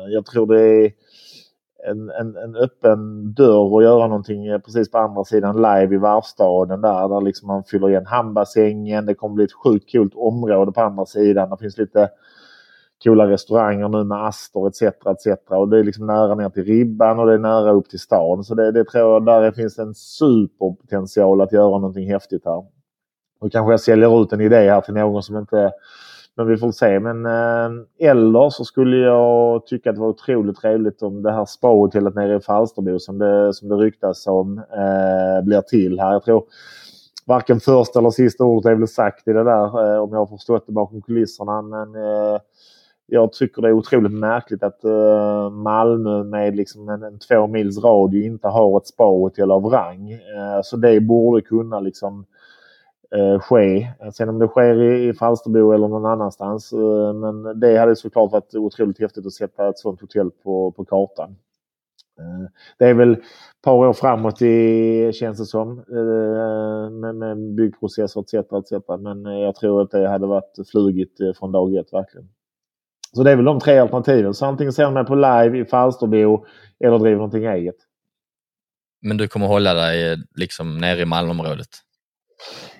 Jag 0.08 0.26
tror 0.26 0.46
det 0.46 0.62
är 0.62 0.92
en, 1.90 2.10
en, 2.10 2.36
en, 2.36 2.56
öppen 2.56 3.32
dörr 3.34 3.72
och 3.72 3.82
göra 3.82 4.06
någonting 4.06 4.46
eh, 4.46 4.58
precis 4.58 4.90
på 4.90 4.98
andra 4.98 5.24
sidan 5.24 5.56
live 5.56 5.94
i 5.94 5.98
varvstaden 5.98 6.80
där, 6.80 7.08
där 7.08 7.20
liksom 7.20 7.46
man 7.46 7.64
fyller 7.64 7.88
igen 7.88 8.06
hamnbassängen. 8.06 9.06
Det 9.06 9.14
kommer 9.14 9.34
bli 9.34 9.44
ett 9.44 9.52
sjukt 9.52 9.92
coolt 9.92 10.14
område 10.14 10.72
på 10.72 10.80
andra 10.80 11.06
sidan. 11.06 11.50
Det 11.50 11.56
finns 11.56 11.78
lite 11.78 12.10
coola 13.04 13.28
restauranger 13.28 13.88
nu 13.88 14.04
med 14.04 14.26
Astor 14.26 14.68
etc. 14.68 14.82
etc. 14.82 15.26
Och 15.46 15.68
det 15.68 15.78
är 15.78 15.84
liksom 15.84 16.06
nära 16.06 16.34
ner 16.34 16.48
till 16.48 16.64
Ribban 16.64 17.18
och 17.18 17.26
det 17.26 17.34
är 17.34 17.38
nära 17.38 17.70
upp 17.70 17.88
till 17.88 18.00
stan. 18.00 18.44
Så 18.44 18.54
det, 18.54 18.72
det 18.72 18.84
tror 18.84 19.12
jag, 19.12 19.26
där 19.26 19.52
finns 19.52 19.78
en 19.78 19.94
superpotential 19.94 21.40
att 21.40 21.52
göra 21.52 21.78
någonting 21.78 22.12
häftigt 22.12 22.44
här. 22.44 22.64
Och 23.40 23.52
kanske 23.52 23.72
jag 23.72 23.80
säljer 23.80 24.22
ut 24.22 24.32
en 24.32 24.40
idé 24.40 24.70
här 24.70 24.80
till 24.80 24.94
någon 24.94 25.22
som 25.22 25.36
inte 25.36 25.72
men 26.36 26.46
vi 26.46 26.56
får 26.56 26.72
se. 26.72 27.00
Men 27.00 27.26
eh, 27.26 28.08
eller 28.10 28.50
så 28.50 28.64
skulle 28.64 28.96
jag 28.96 29.66
tycka 29.66 29.90
att 29.90 29.96
det 29.96 30.02
var 30.02 30.08
otroligt 30.08 30.56
trevligt 30.56 31.02
om 31.02 31.22
det 31.22 31.32
här 31.32 31.44
spahotellet 31.44 32.14
nere 32.14 32.36
i 32.36 32.40
Falsterbo 32.40 32.98
som 32.98 33.18
det, 33.18 33.54
som 33.54 33.68
det 33.68 33.74
ryktas 33.74 34.26
om 34.26 34.58
eh, 34.58 35.44
blir 35.44 35.60
till 35.60 36.00
här. 36.00 36.12
Jag 36.12 36.24
tror 36.24 36.44
varken 37.26 37.60
första 37.60 37.98
eller 37.98 38.10
sista 38.10 38.44
ordet 38.44 38.70
är 38.70 38.74
väl 38.74 38.88
sagt 38.88 39.28
i 39.28 39.32
det 39.32 39.44
där 39.44 39.94
eh, 39.94 40.02
om 40.02 40.12
jag 40.12 40.18
har 40.18 40.26
förstått 40.26 40.66
det 40.66 40.72
bakom 40.72 41.02
kulisserna. 41.02 41.62
Men 41.62 41.94
eh, 41.94 42.38
jag 43.06 43.32
tycker 43.32 43.62
det 43.62 43.68
är 43.68 43.72
otroligt 43.72 44.12
märkligt 44.12 44.62
att 44.62 44.84
eh, 44.84 45.50
Malmö 45.50 46.24
med 46.24 46.56
liksom 46.56 46.88
en, 46.88 47.02
en 47.02 47.18
två 47.18 47.46
mils 47.46 47.78
radie 47.78 48.26
inte 48.26 48.48
har 48.48 48.78
ett 48.78 48.86
sparhotell 48.86 49.50
av 49.50 49.64
rang. 49.64 50.12
Eh, 50.12 50.60
så 50.62 50.76
det 50.76 51.00
borde 51.00 51.42
kunna 51.42 51.80
liksom 51.80 52.26
eh, 53.14 53.40
ske. 53.40 53.88
Sen 54.12 54.28
om 54.28 54.38
det 54.38 54.48
sker 54.48 54.82
i, 54.82 55.08
i 55.08 55.14
Falsterbo 55.14 55.72
eller 55.72 55.88
någon 55.88 56.06
annanstans. 56.06 56.72
Eh, 56.72 57.12
men 57.14 57.60
det 57.60 57.78
hade 57.78 57.96
såklart 57.96 58.32
varit 58.32 58.54
otroligt 58.54 59.00
häftigt 59.00 59.26
att 59.26 59.32
sätta 59.32 59.68
ett 59.68 59.78
sånt 59.78 60.00
hotell 60.00 60.30
på, 60.30 60.72
på 60.72 60.84
kartan. 60.84 61.36
Eh, 62.18 62.50
det 62.78 62.84
är 62.84 62.94
väl 62.94 63.12
ett 63.12 63.20
par 63.62 63.72
år 63.72 63.92
framåt 63.92 64.42
i, 64.42 65.12
känns 65.14 65.38
det 65.38 65.46
som. 65.46 65.78
Eh, 65.78 66.90
med, 66.90 67.14
med 67.14 67.54
byggprocesser 67.54 68.20
etc, 68.20 68.34
etc. 68.34 68.72
Men 68.98 69.24
jag 69.24 69.54
tror 69.54 69.82
att 69.82 69.90
det 69.90 70.08
hade 70.08 70.26
varit 70.26 70.68
flugit 70.72 71.20
eh, 71.20 71.32
från 71.38 71.52
dag 71.52 71.74
ett 71.74 71.92
verkligen. 71.92 72.28
Så 73.12 73.22
det 73.22 73.30
är 73.30 73.36
väl 73.36 73.44
de 73.44 73.60
tre 73.60 73.78
alternativen. 73.78 74.34
Så 74.34 74.46
antingen 74.46 74.72
ser 74.72 74.90
man 74.90 75.06
på 75.06 75.14
live 75.14 75.58
i 75.58 75.64
Falsterbo 75.64 76.46
eller 76.80 76.98
driver 76.98 77.16
någonting 77.16 77.44
eget. 77.44 77.76
Men 79.02 79.16
du 79.16 79.28
kommer 79.28 79.46
hålla 79.46 79.74
dig 79.74 80.12
eh, 80.12 80.18
liksom 80.34 80.78
nere 80.78 81.00
i 81.00 81.04
Malmöområdet? 81.04 81.68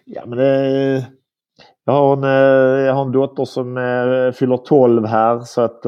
Ja, 0.05 0.27
men 0.27 0.39
det, 0.39 1.07
jag, 1.85 1.93
har 1.93 2.17
en, 2.17 2.25
eh, 2.25 2.87
jag 2.87 2.95
har 2.95 3.05
en 3.05 3.13
dotter 3.13 3.45
som 3.45 3.77
eh, 3.77 4.33
fyller 4.33 4.57
12 4.57 5.07
här 5.07 5.41
så 5.41 5.61
att 5.61 5.85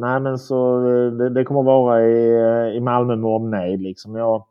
nej 0.00 0.20
men 0.20 0.38
så 0.38 0.80
det, 1.18 1.30
det 1.30 1.44
kommer 1.44 1.62
vara 1.62 2.02
i, 2.02 2.76
i 2.76 2.80
Malmö 2.80 3.16
med 3.16 3.30
omnejd 3.30 3.82
liksom. 3.82 4.14
Jag, 4.14 4.44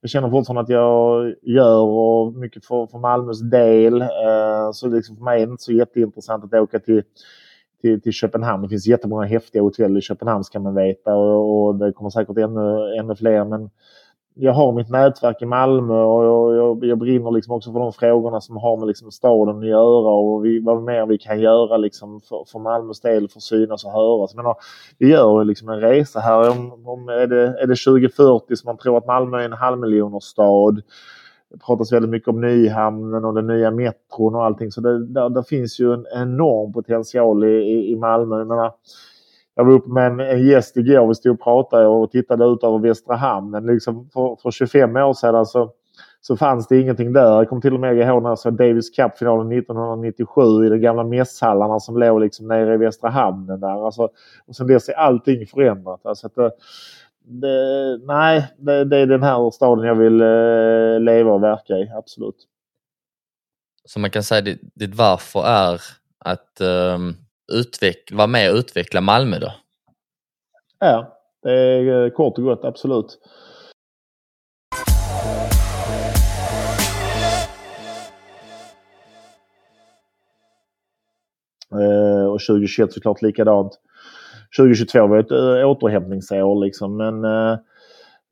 jag 0.00 0.10
känner 0.10 0.30
fortfarande 0.30 0.60
att 0.60 0.68
jag 0.68 1.34
gör 1.42 1.80
och 1.80 2.34
mycket 2.34 2.64
för, 2.64 2.86
för 2.86 2.98
Malmös 2.98 3.40
del. 3.40 4.04
Så 4.72 4.88
liksom 4.88 5.16
för 5.16 5.24
mig 5.24 5.42
är 5.42 5.46
det 5.46 5.50
inte 5.50 5.62
så 5.62 5.72
jätteintressant 5.72 6.44
att 6.44 6.60
åka 6.60 6.78
till, 6.78 7.02
till, 7.80 8.02
till 8.02 8.12
Köpenhamn. 8.12 8.62
Det 8.62 8.68
finns 8.68 8.86
jättemånga 8.86 9.26
häftiga 9.26 9.62
hotell 9.62 9.98
i 9.98 10.00
Köpenhamn 10.00 10.44
ska 10.44 10.60
man 10.60 10.74
veta 10.74 11.14
och, 11.14 11.66
och 11.66 11.74
det 11.74 11.92
kommer 11.92 12.10
säkert 12.10 12.38
ännu, 12.38 12.96
ännu 13.00 13.16
fler. 13.16 13.44
Men 13.44 13.70
jag 14.34 14.52
har 14.52 14.72
mitt 14.72 14.88
nätverk 14.88 15.42
i 15.42 15.46
Malmö 15.46 15.94
och 15.94 16.24
jag, 16.24 16.56
jag, 16.56 16.84
jag 16.84 16.98
brinner 16.98 17.30
liksom 17.30 17.54
också 17.54 17.72
för 17.72 17.80
de 17.80 17.92
frågorna 17.92 18.40
som 18.40 18.56
har 18.56 18.76
med 18.76 18.88
liksom 18.88 19.10
staden 19.10 19.58
att 19.58 19.66
göra 19.66 20.10
och 20.10 20.44
vi, 20.44 20.60
vad 20.60 20.82
mer 20.82 21.06
vi 21.06 21.18
kan 21.18 21.40
göra 21.40 21.76
liksom 21.76 22.20
för, 22.20 22.44
för 22.52 22.58
Malmös 22.58 23.00
del 23.00 23.28
för 23.28 23.38
att 23.38 23.42
synas 23.42 23.84
och 23.84 23.92
höras. 23.92 24.34
Men, 24.34 24.44
vi 24.98 25.10
gör 25.10 25.44
liksom 25.44 25.68
en 25.68 25.80
resa 25.80 26.20
här. 26.20 26.50
Om, 26.50 26.86
om, 26.86 27.08
är, 27.08 27.26
det, 27.26 27.42
är 27.42 27.66
det 27.66 27.76
2040 27.76 28.56
som 28.56 28.68
man 28.68 28.76
tror 28.76 28.98
att 28.98 29.06
Malmö 29.06 29.40
är 29.40 29.44
en 29.44 29.52
halvmiljonerstad. 29.52 30.82
Det 31.50 31.58
pratas 31.58 31.92
väldigt 31.92 32.10
mycket 32.10 32.28
om 32.28 32.40
Nyhamnen 32.40 33.24
och 33.24 33.34
den 33.34 33.46
nya 33.46 33.70
metron 33.70 34.34
och 34.34 34.44
allting. 34.44 34.70
Så 34.70 34.80
det, 34.80 35.06
där, 35.06 35.28
där 35.28 35.42
finns 35.42 35.80
ju 35.80 35.92
en 35.92 36.06
enorm 36.14 36.72
potential 36.72 37.44
i, 37.44 37.90
i 37.92 37.96
Malmö. 37.96 38.38
Jag 38.38 38.46
menar, 38.46 38.72
jag 39.60 39.64
var 39.64 39.72
uppe 39.72 39.90
med 39.90 40.06
en, 40.06 40.20
en 40.20 40.46
gäst 40.46 40.76
igår. 40.76 41.08
Vi 41.08 41.14
stod 41.14 41.32
och 41.32 41.42
pratade 41.42 41.86
och 41.86 42.10
tittade 42.10 42.44
ut 42.44 42.64
över 42.64 42.78
Västra 42.78 43.16
hamnen. 43.16 43.66
Liksom 43.66 44.08
för, 44.12 44.36
för 44.42 44.50
25 44.50 44.96
år 44.96 45.14
sedan 45.14 45.46
så, 45.46 45.72
så 46.20 46.36
fanns 46.36 46.68
det 46.68 46.80
ingenting 46.80 47.12
där. 47.12 47.36
Jag 47.36 47.48
kommer 47.48 47.62
till 47.62 47.74
och 47.74 47.80
med 47.80 47.96
ihåg 47.96 48.22
när 48.22 48.28
jag 48.28 48.38
såg 48.38 48.52
Davis 48.52 48.90
Cup-finalen 48.90 49.52
1997 49.52 50.66
i 50.66 50.68
de 50.68 50.78
gamla 50.78 51.04
mässhallarna 51.04 51.80
som 51.80 51.96
låg 51.96 52.20
liksom 52.20 52.48
nere 52.48 52.74
i 52.74 52.76
Västra 52.76 53.10
hamnen. 53.10 53.60
Där. 53.60 53.86
Alltså, 53.86 54.08
och 54.46 54.56
sen 54.56 54.66
dess 54.66 54.88
är 54.88 54.92
allting 54.92 55.46
förändrat. 55.46 56.06
Alltså 56.06 56.26
att 56.26 56.34
det, 57.24 57.98
nej, 58.06 58.54
det, 58.58 58.84
det, 58.84 58.96
är 58.96 59.06
den 59.06 59.22
här 59.22 59.50
staden 59.50 59.84
jag 59.84 59.94
vill 59.94 60.20
eh, 60.20 61.00
leva 61.00 61.32
och 61.32 61.42
verka 61.42 61.74
i. 61.74 61.90
Absolut. 61.96 62.46
Så 63.84 64.00
man 64.00 64.10
kan 64.10 64.22
säga 64.22 64.52
att 64.52 64.58
ditt 64.74 64.94
varför 64.94 65.46
är 65.46 65.80
att 66.18 66.60
um 66.60 67.14
utveckla, 67.50 68.16
vara 68.16 68.26
med 68.26 68.50
och 68.50 68.56
utveckla 68.56 69.00
Malmö 69.00 69.38
då? 69.38 69.52
Ja, 70.78 71.18
det 71.42 71.52
är 71.52 72.04
eh, 72.04 72.10
kort 72.10 72.38
och 72.38 72.44
gott 72.44 72.64
absolut. 72.64 73.18
Eh, 81.72 82.26
och 82.26 82.40
2021 82.40 82.92
såklart 82.92 83.22
likadant. 83.22 83.72
2022 84.56 85.06
var 85.06 85.18
ett 85.18 85.30
eh, 85.30 85.68
återhämtningsår 85.68 86.64
liksom 86.64 86.96
men 86.96 87.24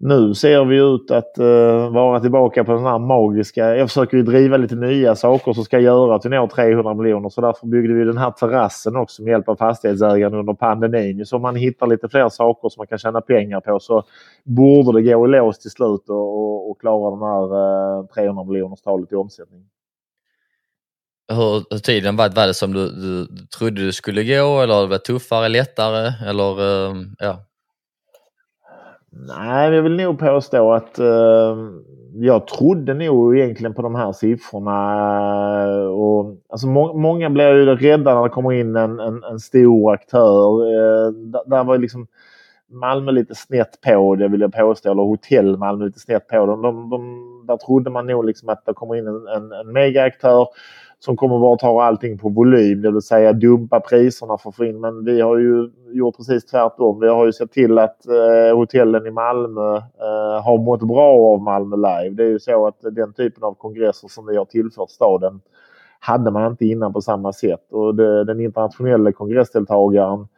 nu 0.00 0.34
ser 0.34 0.64
vi 0.64 0.76
ut 0.76 1.10
att 1.10 1.38
uh, 1.38 1.92
vara 1.92 2.20
tillbaka 2.20 2.64
på 2.64 2.72
den 2.72 2.84
här 2.84 2.98
magiska... 2.98 3.76
Jag 3.76 3.88
försöker 3.88 4.16
ju 4.16 4.22
driva 4.22 4.56
lite 4.56 4.74
nya 4.74 5.16
saker 5.16 5.52
som 5.52 5.64
ska 5.64 5.80
göra 5.80 6.14
att 6.14 6.24
vi 6.24 6.28
når 6.28 6.46
300 6.46 6.94
miljoner. 6.94 7.28
Så 7.28 7.40
därför 7.40 7.66
byggde 7.66 7.94
vi 7.94 8.04
den 8.04 8.18
här 8.18 8.30
terrassen 8.30 8.96
också 8.96 9.22
med 9.22 9.30
hjälp 9.30 9.48
av 9.48 9.56
fastighetsägaren 9.56 10.34
under 10.34 10.54
pandemin. 10.54 11.26
Så 11.26 11.36
om 11.36 11.42
man 11.42 11.56
hittar 11.56 11.86
lite 11.86 12.08
fler 12.08 12.28
saker 12.28 12.68
som 12.68 12.80
man 12.80 12.86
kan 12.86 12.98
tjäna 12.98 13.20
pengar 13.20 13.60
på 13.60 13.80
så 13.80 14.02
borde 14.44 15.00
det 15.00 15.12
gå 15.12 15.26
i 15.26 15.28
lås 15.28 15.58
till 15.58 15.70
slut 15.70 16.08
och, 16.08 16.38
och, 16.38 16.70
och 16.70 16.80
klara 16.80 17.10
de 17.10 17.22
här 17.22 17.96
eh, 17.96 18.00
uh, 18.00 18.06
300 18.06 18.44
miljoners 18.44 18.80
talet 18.80 19.12
i 19.12 19.14
omsättning. 19.14 19.64
Hur, 21.32 21.64
hur 21.70 21.78
tiden 21.78 22.16
var, 22.16 22.28
var 22.28 22.46
det 22.46 22.54
som 22.54 22.72
du, 22.72 22.90
du, 22.90 23.24
du 23.24 23.46
trodde 23.46 23.86
det 23.86 23.92
skulle 23.92 24.24
gå 24.24 24.60
eller 24.60 24.74
var 24.74 24.88
det 24.88 24.98
tuffare, 24.98 25.48
lättare 25.48 26.28
eller 26.28 26.60
uh, 26.60 26.96
ja? 27.18 27.44
Nej, 29.10 29.74
jag 29.74 29.82
vill 29.82 29.96
nog 29.96 30.18
påstå 30.18 30.72
att 30.72 30.98
eh, 30.98 31.56
jag 32.14 32.46
trodde 32.46 32.94
nog 32.94 33.38
egentligen 33.38 33.74
på 33.74 33.82
de 33.82 33.94
här 33.94 34.12
siffrorna. 34.12 34.72
Eh, 35.62 35.86
och, 35.86 36.36
alltså, 36.48 36.66
må 36.66 36.94
många 36.94 37.30
blir 37.30 37.54
ju 37.54 37.76
rädda 37.76 38.14
när 38.14 38.22
det 38.22 38.28
kommer 38.28 38.52
in 38.52 38.76
en, 38.76 39.00
en, 39.00 39.24
en 39.24 39.38
stor 39.38 39.92
aktör. 39.92 40.66
Eh, 40.66 41.12
där 41.46 41.64
var 41.64 41.78
liksom 41.78 42.06
Malmö 42.70 43.12
lite 43.12 43.34
snett 43.34 43.80
på 43.80 44.16
det 44.16 44.28
vill 44.28 44.40
jag 44.40 44.52
påstå. 44.52 44.90
Eller 44.90 45.02
hotell 45.02 45.56
Malmö 45.56 45.84
lite 45.84 46.00
snett 46.00 46.28
på 46.28 46.46
det. 46.46 46.52
De, 46.52 46.62
de, 46.62 46.90
de, 46.90 47.28
där 47.48 47.56
trodde 47.56 47.90
man 47.90 48.06
nog 48.06 48.24
liksom 48.24 48.48
att 48.48 48.66
det 48.66 48.74
kommer 48.74 48.96
in 48.96 49.06
en, 49.06 49.26
en, 49.26 49.52
en 49.52 49.72
megaaktör 49.72 50.46
som 51.00 51.16
kommer 51.16 51.38
bara 51.38 51.56
ta 51.56 51.82
allting 51.82 52.18
på 52.18 52.28
volym, 52.28 52.82
det 52.82 52.90
vill 52.90 53.02
säga 53.02 53.32
dumpa 53.32 53.80
priserna 53.80 54.38
för 54.38 54.48
att 54.48 54.56
få 54.56 54.64
in. 54.64 54.80
Men 54.80 55.04
vi 55.04 55.20
har 55.20 55.38
ju 55.38 55.70
gjort 55.92 56.16
precis 56.16 56.44
tvärtom. 56.44 57.00
Vi 57.00 57.08
har 57.08 57.26
ju 57.26 57.32
sett 57.32 57.52
till 57.52 57.78
att 57.78 58.06
eh, 58.06 58.56
hotellen 58.56 59.06
i 59.06 59.10
Malmö 59.10 59.76
eh, 59.76 60.42
har 60.44 60.58
mått 60.58 60.82
bra 60.82 61.32
av 61.32 61.42
Malmö 61.42 61.76
Live. 61.76 62.14
Det 62.14 62.22
är 62.22 62.28
ju 62.28 62.38
så 62.38 62.66
att 62.66 62.80
den 62.80 63.12
typen 63.12 63.44
av 63.44 63.54
kongresser 63.54 64.08
som 64.08 64.26
vi 64.26 64.36
har 64.36 64.44
tillfört 64.44 64.90
staden 64.90 65.40
hade 66.00 66.30
man 66.30 66.50
inte 66.50 66.66
innan 66.66 66.92
på 66.92 67.00
samma 67.00 67.32
sätt. 67.32 67.72
Och 67.72 67.94
det, 67.94 68.24
den 68.24 68.40
internationella 68.40 69.12
kongressdeltagaren 69.12 70.28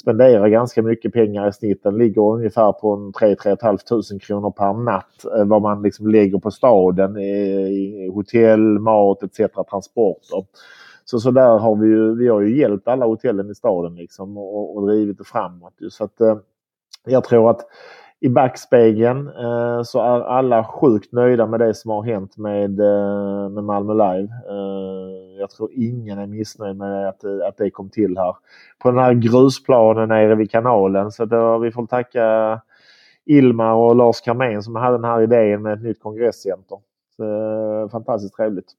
spenderar 0.00 0.48
ganska 0.48 0.82
mycket 0.82 1.12
pengar 1.12 1.48
i 1.48 1.52
snitt. 1.52 1.82
Den 1.82 1.98
ligger 1.98 2.22
ungefär 2.22 2.72
på 2.72 2.92
en 2.92 3.12
3 3.12 3.36
3 3.36 3.56
500 3.56 4.18
kronor 4.20 4.50
per 4.50 4.72
natt. 4.72 5.24
Eh, 5.36 5.44
vad 5.44 5.62
man 5.62 5.82
liksom 5.82 6.06
lägger 6.06 6.38
på 6.38 6.50
staden 6.50 7.16
eh, 7.16 7.68
i 7.68 8.10
hotell, 8.14 8.78
mat 8.78 9.22
etc. 9.22 9.36
transporter. 9.70 10.44
Så, 11.04 11.20
så 11.20 11.30
där 11.30 11.58
har 11.58 11.76
vi 11.76 11.88
ju, 11.88 12.14
vi 12.14 12.28
har 12.28 12.40
ju 12.40 12.58
hjälpt 12.58 12.88
alla 12.88 13.06
hotellen 13.06 13.50
i 13.50 13.54
staden 13.54 13.94
liksom 13.94 14.38
och, 14.38 14.76
och 14.76 14.86
drivit 14.86 15.18
det 15.18 15.24
framåt. 15.24 15.74
Så 15.90 16.04
att, 16.04 16.20
eh, 16.20 16.36
jag 17.06 17.24
tror 17.24 17.50
att 17.50 17.60
i 18.22 18.28
backspegeln 18.28 19.28
eh, 19.28 19.82
så 19.82 20.00
är 20.00 20.20
alla 20.20 20.64
sjukt 20.64 21.12
nöjda 21.12 21.46
med 21.46 21.60
det 21.60 21.74
som 21.74 21.90
har 21.90 22.02
hänt 22.02 22.36
med, 22.36 22.80
eh, 22.80 23.48
med 23.48 23.64
Malmö 23.64 23.92
Live. 23.92 24.28
Eh, 24.48 25.38
jag 25.38 25.50
tror 25.50 25.70
ingen 25.72 26.18
är 26.18 26.26
missnöjd 26.26 26.76
med 26.76 27.08
att, 27.08 27.24
att 27.24 27.56
det 27.56 27.70
kom 27.70 27.90
till 27.90 28.18
här. 28.18 28.36
På 28.78 28.90
den 28.90 28.98
här 28.98 29.14
grusplanen 29.14 30.08
nere 30.08 30.34
vid 30.34 30.50
kanalen. 30.50 31.12
Så 31.12 31.24
då, 31.24 31.58
vi 31.58 31.72
får 31.72 31.86
tacka 31.86 32.60
Ilmar 33.24 33.74
och 33.74 33.96
Lars 33.96 34.20
Carmén 34.20 34.62
som 34.62 34.76
hade 34.76 34.96
den 34.96 35.04
här 35.04 35.22
idén 35.22 35.62
med 35.62 35.72
ett 35.72 35.82
nytt 35.82 36.02
kongresscenter. 36.02 36.78
Så, 37.16 37.88
fantastiskt 37.92 38.36
trevligt. 38.36 38.72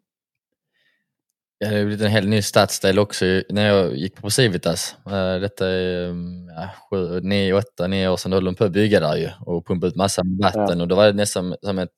Det 1.61 1.67
har 1.67 1.73
blivit 1.73 2.01
en 2.01 2.11
helt 2.11 2.27
ny 2.27 2.41
stadsdel 2.41 2.99
också 2.99 3.25
när 3.49 3.67
jag 3.67 3.95
gick 3.95 4.15
på 4.15 4.29
Civitas. 4.29 4.95
Eh, 5.05 5.39
detta 5.39 5.67
är 5.67 6.07
ja, 6.55 6.69
sju, 6.89 7.19
nio, 7.21 7.53
åtta, 7.53 7.87
nio 7.87 8.09
år 8.09 8.17
sedan 8.17 8.31
då 8.31 8.37
höll 8.37 8.45
de 8.45 8.55
på 8.55 8.63
att 8.63 8.71
bygga 8.71 8.99
där 8.99 9.15
ju 9.15 9.29
och 9.45 9.67
pumpa 9.67 9.87
ut 9.87 9.95
massa 9.95 10.21
vatten 10.41 10.77
ja. 10.77 10.81
och 10.81 10.87
då 10.87 10.95
var 10.95 11.05
det 11.05 11.13
nästan 11.13 11.55
som 11.61 11.79
ett 11.79 11.93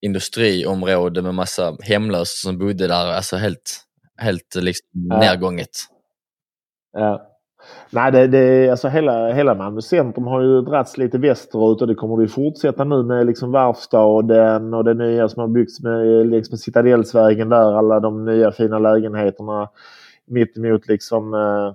industriområde 0.00 1.22
med 1.22 1.34
massa 1.34 1.76
hemlösa 1.82 2.48
som 2.48 2.58
bodde 2.58 2.86
där. 2.86 3.06
Alltså 3.06 3.36
helt, 3.36 3.80
helt 4.16 4.54
liksom 4.54 4.88
ja. 4.92 5.18
nergånget. 5.18 5.70
Ja. 6.92 7.37
Nej, 7.90 8.12
det, 8.12 8.26
det, 8.26 8.70
alltså 8.70 8.88
hela, 8.88 9.32
hela 9.32 9.54
Malmö 9.54 9.80
centrum 9.80 10.26
har 10.26 10.40
ju 10.40 10.60
dragits 10.60 10.98
lite 10.98 11.18
västerut 11.18 11.80
och 11.80 11.86
det 11.86 11.94
kommer 11.94 12.22
det 12.22 12.28
fortsätta 12.28 12.84
nu 12.84 13.02
med 13.02 13.26
liksom 13.26 13.52
Varvstaden 13.52 14.74
och 14.74 14.84
det 14.84 14.94
nya 14.94 15.28
som 15.28 15.40
har 15.40 15.48
byggts 15.48 15.80
med, 15.80 16.26
liksom 16.26 16.52
med 16.52 16.60
Citadellsvägen 16.60 17.48
där. 17.48 17.78
Alla 17.78 18.00
de 18.00 18.24
nya 18.24 18.52
fina 18.52 18.78
lägenheterna 18.78 19.68
mittemot 20.26 20.88
liksom 20.88 21.34
eh, 21.34 21.74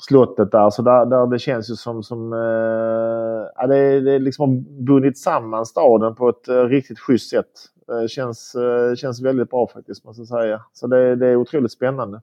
slottet 0.00 0.52
där. 0.52 0.70
Så 0.70 0.82
där, 0.82 1.06
där 1.06 1.26
det 1.26 1.38
känns 1.38 1.70
ju 1.70 1.74
som, 1.74 2.02
som 2.02 2.32
eh, 2.32 3.48
ja, 3.56 3.66
det, 3.66 4.00
det 4.00 4.18
liksom 4.18 4.50
har 4.50 4.82
bundit 4.82 5.18
samman 5.18 5.66
staden 5.66 6.14
på 6.14 6.28
ett 6.28 6.48
eh, 6.48 6.64
riktigt 6.64 6.98
schysst 6.98 7.30
sätt. 7.30 7.50
Det 7.86 8.08
känns, 8.08 8.54
eh, 8.54 8.94
känns 8.94 9.22
väldigt 9.22 9.50
bra 9.50 9.68
faktiskt 9.74 10.04
måste 10.04 10.20
jag 10.20 10.28
säga. 10.28 10.60
Så 10.72 10.86
det, 10.86 11.16
det 11.16 11.26
är 11.26 11.36
otroligt 11.36 11.72
spännande. 11.72 12.20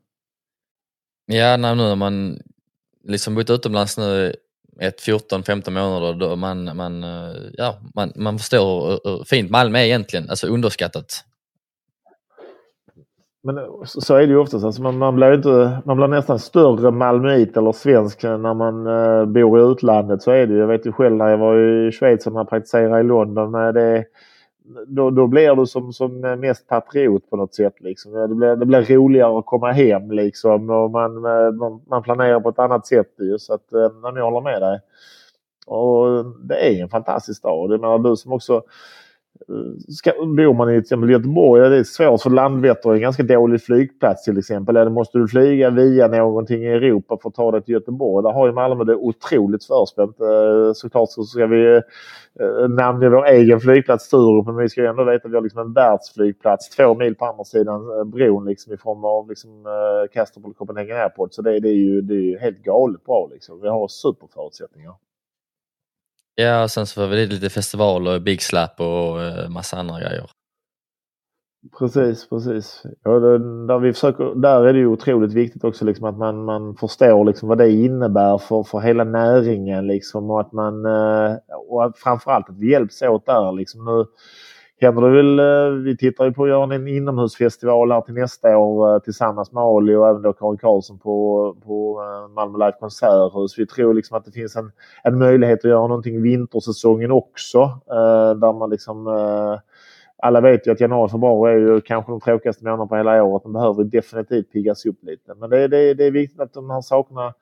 Ja, 1.26 1.58
nu 1.58 1.76
när 1.76 1.96
man 1.96 2.38
liksom 3.08 3.36
bott 3.36 3.50
utomlands 3.50 3.98
nu 3.98 4.34
ett 4.80 5.02
14-15 5.02 5.70
månader 5.70 6.14
då 6.14 6.36
man, 6.36 6.78
man, 6.78 7.04
eh, 7.04 7.36
ja, 7.54 7.76
man, 7.96 8.12
man 8.16 8.38
förstår 8.38 8.90
hur 9.04 9.24
fint 9.24 9.52
Malmö 9.52 9.80
är 9.80 9.84
egentligen, 9.84 10.30
alltså 10.30 10.48
underskattat. 10.48 11.24
Men 13.44 13.58
eh, 13.58 13.64
så 13.84 14.16
är 14.16 14.20
det 14.20 14.34
ju 14.34 14.38
oftast. 14.38 14.66
Alltså 14.66 14.82
man, 14.82 14.98
man, 14.98 15.16
blir 15.16 15.34
inte, 15.34 15.82
man 15.86 15.98
blir 15.98 16.08
nästan 16.08 16.40
större 16.40 16.92
malmöit 16.92 17.58
eller 17.58 17.72
svensk 17.72 18.24
när 18.24 18.54
man 18.54 18.88
uh, 18.88 19.26
bor 19.26 19.60
i 19.60 19.72
utlandet. 19.72 20.22
Så 20.22 20.32
är 20.32 20.48
det 20.48 20.54
ju. 20.54 20.60
Jag 20.60 20.68
vet 20.68 20.86
ju 20.86 20.92
själv 20.92 21.16
när 21.16 21.30
jag 21.30 21.38
var 21.38 21.58
i 21.58 21.92
Schweiz 21.92 22.28
och 22.28 22.34
man 22.34 22.46
praktiserade 22.46 23.00
i 23.00 23.04
London. 23.04 23.52
Det, 23.52 24.06
då, 24.88 25.10
då 25.10 25.28
blir 25.28 25.56
du 25.56 25.66
som, 25.66 25.94
som 25.94 26.20
mest 26.20 26.68
patriot 26.68 27.30
på 27.30 27.36
något 27.36 27.56
sätt. 27.56 27.74
Liksom. 27.80 28.12
Det, 28.12 28.36
blir, 28.36 28.56
det 28.56 28.66
blir 28.66 28.82
roligare 28.82 29.40
att 29.40 29.46
komma 29.46 29.72
hem 29.72 30.12
liksom, 30.12 30.70
och 30.70 30.92
man, 30.92 31.22
man, 31.58 31.82
man 31.88 32.04
planerar 32.04 32.40
på 32.40 32.50
ett 32.50 32.60
annat 32.60 32.88
sätt. 32.88 33.14
Ju, 33.20 33.40
så 33.40 33.54
att, 33.54 33.74
eh, 33.74 33.92
jag 34.04 34.32
håller 34.32 34.42
med 34.42 34.62
dig. 34.62 34.80
Och 35.68 36.26
det 36.44 36.56
är 36.56 36.82
en 36.82 36.90
fantastisk 36.90 37.40
stad. 37.40 37.70
Menar, 37.70 38.00
du 38.00 38.16
som 38.16 38.32
också 38.32 38.64
ska, 39.90 40.12
bor 40.12 40.54
man 40.54 40.70
i 40.70 40.74
till 40.74 40.80
exempel 40.80 41.10
Göteborg, 41.10 41.70
det 41.70 41.78
är 41.78 41.84
svårt 41.84 42.22
för 42.22 42.30
Landvetter 42.30 42.90
är 42.90 42.94
en 42.94 43.02
ganska 43.02 43.24
dålig 43.24 43.62
flygplats 43.62 44.24
till 44.24 44.38
exempel. 44.38 44.78
Eller 44.78 44.92
måste 44.92 45.18
du 45.18 45.28
flyga 45.28 45.70
via 45.70 46.08
någonting 46.08 46.64
i 46.64 46.68
Europa 46.68 47.18
för 47.22 47.30
att 47.30 47.36
ta 47.36 47.52
dig 47.52 47.62
till 47.62 47.74
Göteborg? 47.74 48.24
Där 48.24 48.32
har 48.32 48.48
ju 48.48 48.54
Malmö 48.54 48.84
det 48.84 48.96
otroligt 48.96 49.64
förspänt. 49.66 50.20
Eh, 50.20 50.74
såklart 50.74 51.10
så 51.10 51.24
ska 51.24 51.46
vi 51.46 51.76
eh, 52.40 52.70
namnge 52.70 53.10
vår 53.10 53.26
egen 53.26 53.60
flygplats 53.60 54.06
Sturup 54.06 54.46
men 54.46 54.56
vi 54.56 54.70
ska 54.70 54.82
ju 54.82 54.88
ändå 54.88 55.04
veta 55.04 55.28
att 55.28 55.32
vi 55.32 55.36
har 55.36 55.44
liksom 55.44 55.62
en 55.62 55.74
världsflygplats 55.74 56.70
två 56.70 56.96
mil 56.96 57.16
på 57.16 57.26
andra 57.26 57.44
sidan 57.44 58.00
eh, 58.00 58.04
bron 58.04 58.46
liksom 58.46 58.74
i 58.74 58.78
form 58.78 59.06
av 59.06 59.30
liksom, 59.30 59.66
Kastrup 60.14 60.46
och 60.46 60.58
Copenhagen 60.58 60.98
Airport. 60.98 61.34
Så 61.34 61.42
det, 61.42 61.60
det, 61.60 61.70
är 61.70 61.74
ju 61.74 62.02
det 62.02 62.34
är 62.34 62.40
helt 62.40 62.64
galet 62.64 63.04
bra 63.06 63.30
liksom. 63.34 63.62
Vi 63.62 63.70
har 63.70 63.88
superförutsättningar. 63.88 64.94
Ja, 66.40 66.64
och 66.64 66.72
sen 66.72 66.88
så 66.88 67.02
får 67.02 67.08
vi 67.08 67.26
lite 67.26 67.50
festivaler, 67.50 68.20
Big 68.20 68.42
Slap 68.42 68.80
och 68.80 69.22
eh, 69.22 69.50
massa 69.50 69.78
andra 69.78 70.00
grejer. 70.00 70.30
Precis, 71.80 72.30
precis. 72.30 72.84
Ja, 73.04 73.12
det, 73.12 73.68
där, 73.68 73.80
vi 73.80 73.94
försöker, 73.94 74.36
där 74.36 74.66
är 74.66 74.74
det 74.74 74.80
ju 74.80 74.88
otroligt 74.88 75.34
viktigt 75.34 75.64
också 75.64 75.86
liksom 75.86 76.06
att 76.06 76.18
man, 76.18 76.46
man 76.46 76.76
förstår 76.76 77.26
liksom 77.26 77.50
vad 77.50 77.58
det 77.58 77.72
innebär 77.72 78.38
för, 78.38 78.64
för 78.64 78.80
hela 78.80 79.04
näringen 79.04 79.88
liksom 79.88 80.32
och 80.32 80.42
att 80.42 80.52
man 80.52 80.86
eh, 80.86 81.36
och 81.70 81.98
framförallt 81.98 82.50
att 82.50 82.58
vi 82.58 82.72
hjälps 82.72 83.02
åt 83.02 83.26
där 83.26 83.52
liksom. 83.52 83.86
Nu, 83.86 84.06
händer 84.86 85.02
det 85.02 85.10
väl, 85.10 85.40
eh, 85.40 85.84
vi 85.84 85.98
tittar 85.98 86.26
ju 86.26 86.34
på 86.34 86.44
att 86.44 86.50
göra 86.50 86.76
en 86.76 86.88
inomhusfestival 86.88 87.92
här 87.92 88.02
till 88.02 88.14
nästa 88.14 88.58
år 88.58 88.94
eh, 88.94 89.00
tillsammans 89.00 89.52
med 89.52 89.64
Ali 89.64 89.96
och 89.96 90.10
även 90.10 90.22
då 90.22 90.34
Karin 90.34 90.58
Karlsson 90.58 91.00
på, 91.00 91.56
på 91.66 92.02
eh, 92.02 92.34
Malmö 92.34 92.58
Live 92.58 92.78
Konserthus. 92.80 93.60
Vi 93.60 93.66
tror 93.66 93.94
liksom 93.94 94.18
att 94.18 94.26
det 94.26 94.32
finns 94.32 94.56
en, 94.56 94.72
en 95.04 95.18
möjlighet 95.18 95.60
att 95.60 95.72
göra 95.72 95.88
någonting 95.88 96.22
vintersäsongen 96.22 97.12
också. 97.12 97.80
Där 98.40 98.54
man 98.54 98.70
liksom 98.70 99.08
alla 100.20 100.42
vet 100.42 100.68
ju 100.68 100.72
att 100.72 100.80
januari 100.80 101.08
och 101.08 101.12
februari 101.12 101.54
är 101.54 101.58
ju 101.58 101.82
kanske 101.82 102.12
de 102.12 102.22
tråkigaste 102.22 102.64
månaderna 102.64 102.88
på 102.88 102.96
hela 102.96 103.24
året. 103.24 103.44
De 103.44 103.54
behöver 103.54 103.84
definitivt 103.84 104.52
piggas 104.52 104.86
upp 104.86 105.04
lite. 105.04 105.34
Men 105.36 105.50
det, 105.50 105.68
det, 105.68 105.94
det 105.94 106.06
är 106.06 106.12
viktigt 106.12 106.40
att 106.40 106.54
de 106.54 106.70
här 106.70 106.82
sakerna 106.82 107.34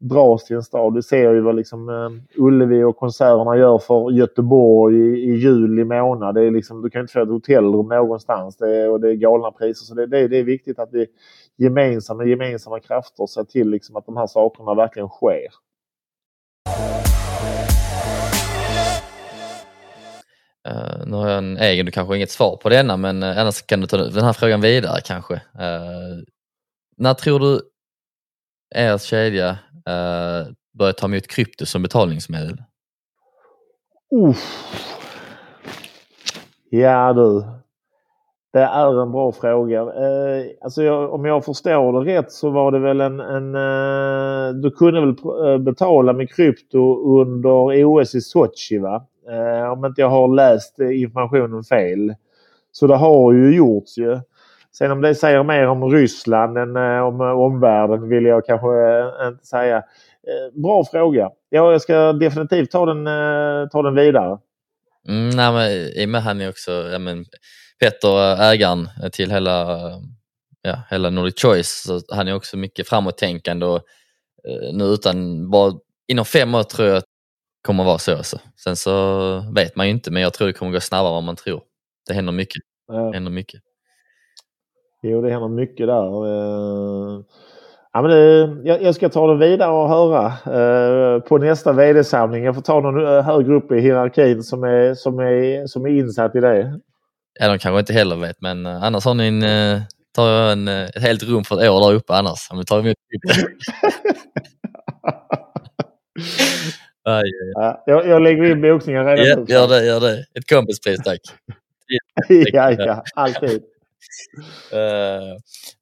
dras 0.00 0.44
till 0.44 0.56
en 0.56 0.62
stad. 0.62 0.94
Du 0.94 1.02
ser 1.02 1.34
ju 1.34 1.40
vad 1.40 1.56
liksom 1.56 1.88
eh, 1.88 2.42
Ullevi 2.42 2.82
och 2.82 2.96
konserterna 2.96 3.56
gör 3.56 3.78
för 3.78 4.10
Göteborg 4.10 4.96
i, 4.96 5.30
i 5.30 5.36
juli 5.36 5.84
månad. 5.84 6.34
Det 6.34 6.42
är 6.42 6.50
liksom, 6.50 6.82
du 6.82 6.90
kan 6.90 7.00
inte 7.00 7.12
få 7.12 7.22
ett 7.22 7.28
hotellrum 7.28 7.88
någonstans 7.88 8.56
det 8.56 8.76
är, 8.76 8.90
och 8.90 9.00
det 9.00 9.10
är 9.10 9.14
galna 9.14 9.50
priser. 9.50 9.84
Så 9.84 9.94
det, 9.94 10.06
det, 10.06 10.28
det 10.28 10.38
är 10.38 10.44
viktigt 10.44 10.78
att 10.78 10.88
vi 10.92 11.06
gemensamt 11.56 12.18
med 12.18 12.28
gemensamma 12.28 12.80
krafter 12.80 13.26
ser 13.26 13.44
till 13.44 13.70
liksom 13.70 13.96
att 13.96 14.06
de 14.06 14.16
här 14.16 14.26
sakerna 14.26 14.74
verkligen 14.74 15.08
sker. 15.08 15.48
Uh, 20.68 21.06
nu 21.06 21.16
har 21.16 21.28
jag 21.28 21.38
en 21.38 21.56
egen, 21.56 21.86
du 21.86 21.92
kanske 21.92 22.10
har 22.10 22.16
inget 22.16 22.30
svar 22.30 22.56
på 22.56 22.68
denna 22.68 22.96
men 22.96 23.22
uh, 23.22 23.38
annars 23.38 23.62
kan 23.62 23.80
du 23.80 23.86
ta 23.86 23.96
den 23.96 24.24
här 24.24 24.32
frågan 24.32 24.60
vidare 24.60 25.00
kanske. 25.04 25.34
Uh, 25.34 26.22
när 26.96 27.14
tror 27.14 27.40
du 27.40 27.60
er 28.74 28.98
kedja 28.98 29.58
uh, 29.88 30.52
börja 30.78 30.92
ta 30.92 31.06
emot 31.06 31.26
krypto 31.26 31.66
som 31.66 31.82
betalningsmedel? 31.82 32.62
Uff. 34.10 34.66
Ja 36.70 37.12
du. 37.12 37.44
Det 38.52 38.60
är 38.60 39.02
en 39.02 39.12
bra 39.12 39.32
fråga. 39.32 39.82
Uh, 39.82 40.46
alltså 40.60 40.82
jag, 40.82 41.12
om 41.12 41.24
jag 41.24 41.44
förstår 41.44 42.04
det 42.04 42.12
rätt 42.12 42.32
så 42.32 42.50
var 42.50 42.72
det 42.72 42.78
väl 42.78 43.00
en... 43.00 43.20
en 43.20 43.54
uh, 43.54 44.54
du 44.54 44.70
kunde 44.70 45.00
väl 45.00 45.58
betala 45.58 46.12
med 46.12 46.34
krypto 46.34 46.96
under 47.20 47.84
OS 47.84 48.14
i 48.14 48.20
Sochi 48.20 48.78
va? 48.78 49.06
Om 49.72 49.84
inte 49.84 50.00
jag 50.00 50.08
har 50.08 50.34
läst 50.34 50.78
informationen 50.78 51.64
fel. 51.64 52.14
Så 52.72 52.86
det 52.86 52.96
har 52.96 53.32
ju 53.32 53.56
gjorts 53.56 53.98
ju. 53.98 54.20
Sen 54.72 54.90
om 54.90 55.00
det 55.00 55.14
säger 55.14 55.42
mer 55.42 55.66
om 55.66 55.90
Ryssland 55.90 56.58
än 56.58 56.76
eh, 56.76 57.00
om 57.00 57.20
omvärlden 57.20 58.08
vill 58.08 58.24
jag 58.24 58.46
kanske 58.46 58.68
eh, 58.68 59.28
inte 59.28 59.46
säga. 59.46 59.76
Eh, 59.76 60.62
bra 60.62 60.84
fråga. 60.84 61.30
Ja, 61.48 61.72
jag 61.72 61.82
ska 61.82 62.12
definitivt 62.12 62.70
ta 62.70 62.86
den, 62.86 63.04
ta 63.68 63.82
den 63.82 63.94
vidare. 63.94 64.38
Mm, 65.08 65.30
nej, 65.30 65.52
men, 65.52 65.70
I 65.70 66.04
och 66.04 66.08
med 66.08 66.22
han 66.22 66.40
är 66.40 66.48
också, 66.48 66.72
ja, 66.72 66.98
men, 66.98 67.24
Petter, 67.80 68.42
ägaren 68.42 68.88
till 69.12 69.30
hela, 69.30 69.78
ja, 70.62 70.82
hela 70.90 71.10
Nordic 71.10 71.42
Choice, 71.42 71.82
så 71.86 72.00
han 72.14 72.28
är 72.28 72.34
också 72.34 72.56
mycket 72.56 72.88
framåttänkande 72.88 73.66
och 73.66 73.80
nu 74.72 74.84
utan, 74.84 75.50
bara 75.50 75.72
inom 76.08 76.24
fem 76.24 76.54
år 76.54 76.62
tror 76.62 76.88
jag 76.88 76.96
att 76.96 77.04
det 77.04 77.66
kommer 77.66 77.84
vara 77.84 77.98
så. 77.98 78.16
Alltså. 78.16 78.38
Sen 78.64 78.76
så 78.76 79.52
vet 79.54 79.76
man 79.76 79.86
ju 79.86 79.92
inte, 79.92 80.10
men 80.10 80.22
jag 80.22 80.34
tror 80.34 80.46
det 80.46 80.52
kommer 80.52 80.72
gå 80.72 80.80
snabbare 80.80 81.18
än 81.18 81.24
man 81.24 81.36
tror. 81.36 81.62
Det 82.08 82.14
händer 82.14 82.32
mycket. 82.32 82.62
Det 82.88 83.14
händer 83.14 83.30
mycket. 83.30 83.60
Jo, 85.02 85.22
det 85.22 85.30
händer 85.30 85.48
mycket 85.48 85.86
där. 85.86 86.26
Eh, 86.26 87.20
ja, 87.92 88.02
men 88.02 88.10
det, 88.10 88.56
jag, 88.64 88.82
jag 88.82 88.94
ska 88.94 89.08
ta 89.08 89.26
det 89.26 89.48
vidare 89.48 89.70
och 89.70 89.88
höra 89.88 90.26
eh, 90.26 91.20
på 91.20 91.38
nästa 91.38 91.72
vd-samling. 91.72 92.44
Jag 92.44 92.54
får 92.54 92.62
ta 92.62 92.80
någon 92.80 93.06
eh, 93.06 93.22
högre 93.22 93.54
upp 93.54 93.72
i 93.72 93.80
hierarkin 93.80 94.42
som 94.42 94.64
är, 94.64 94.94
som 94.94 95.18
är, 95.18 95.66
som 95.66 95.84
är 95.84 95.90
insatt 95.90 96.36
i 96.36 96.40
det. 96.40 96.80
Ja, 97.40 97.48
de 97.48 97.58
kanske 97.58 97.78
inte 97.78 97.92
heller 97.92 98.16
vet, 98.16 98.40
men 98.40 98.66
annars 98.66 99.04
har 99.04 99.14
ni 99.14 99.26
en, 99.26 99.40
tar 100.14 100.28
jag 100.28 100.52
en, 100.52 100.68
ett 100.68 101.02
helt 101.02 101.22
rum 101.22 101.44
för 101.44 101.62
ett 101.62 101.70
år 101.70 101.88
där 101.88 101.94
uppe 101.96 102.12
annars. 102.12 102.48
Om 102.50 102.58
vi 102.58 102.64
tar 102.64 102.78
emot 102.80 102.96
aj. 107.04 107.30
Ja, 107.54 107.82
jag, 107.86 108.06
jag 108.06 108.22
lägger 108.22 108.44
in 108.44 108.60
boxningen 108.60 109.06
redan 109.06 109.44
ja. 109.48 109.54
Gör 109.54 109.68
det, 109.68 109.84
gör 109.86 110.00
det. 110.00 110.24
Ett 110.34 110.50
kompispris 110.54 111.02
tack. 111.04 111.20
ja, 112.28 112.70
ja, 112.70 113.02
alltid 113.14 113.62
uh, 114.72 115.36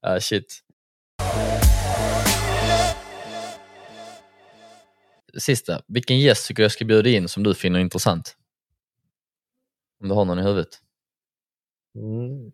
uh, 0.13 0.19
shit. 0.21 0.65
Sista, 5.39 5.83
vilken 5.87 6.21
gäst 6.21 6.47
tycker 6.47 6.63
jag 6.63 6.73
ska 6.73 6.85
bjuda 6.85 7.11
in 7.11 7.29
som 7.29 7.43
du 7.43 7.55
finner 7.55 7.81
intressant? 7.81 8.37
Om 10.01 10.09
du 10.09 10.15
har 10.15 10.25
någon 10.25 10.39
i 10.39 10.43
huvudet? 10.43 10.69
Mm. 11.95 12.53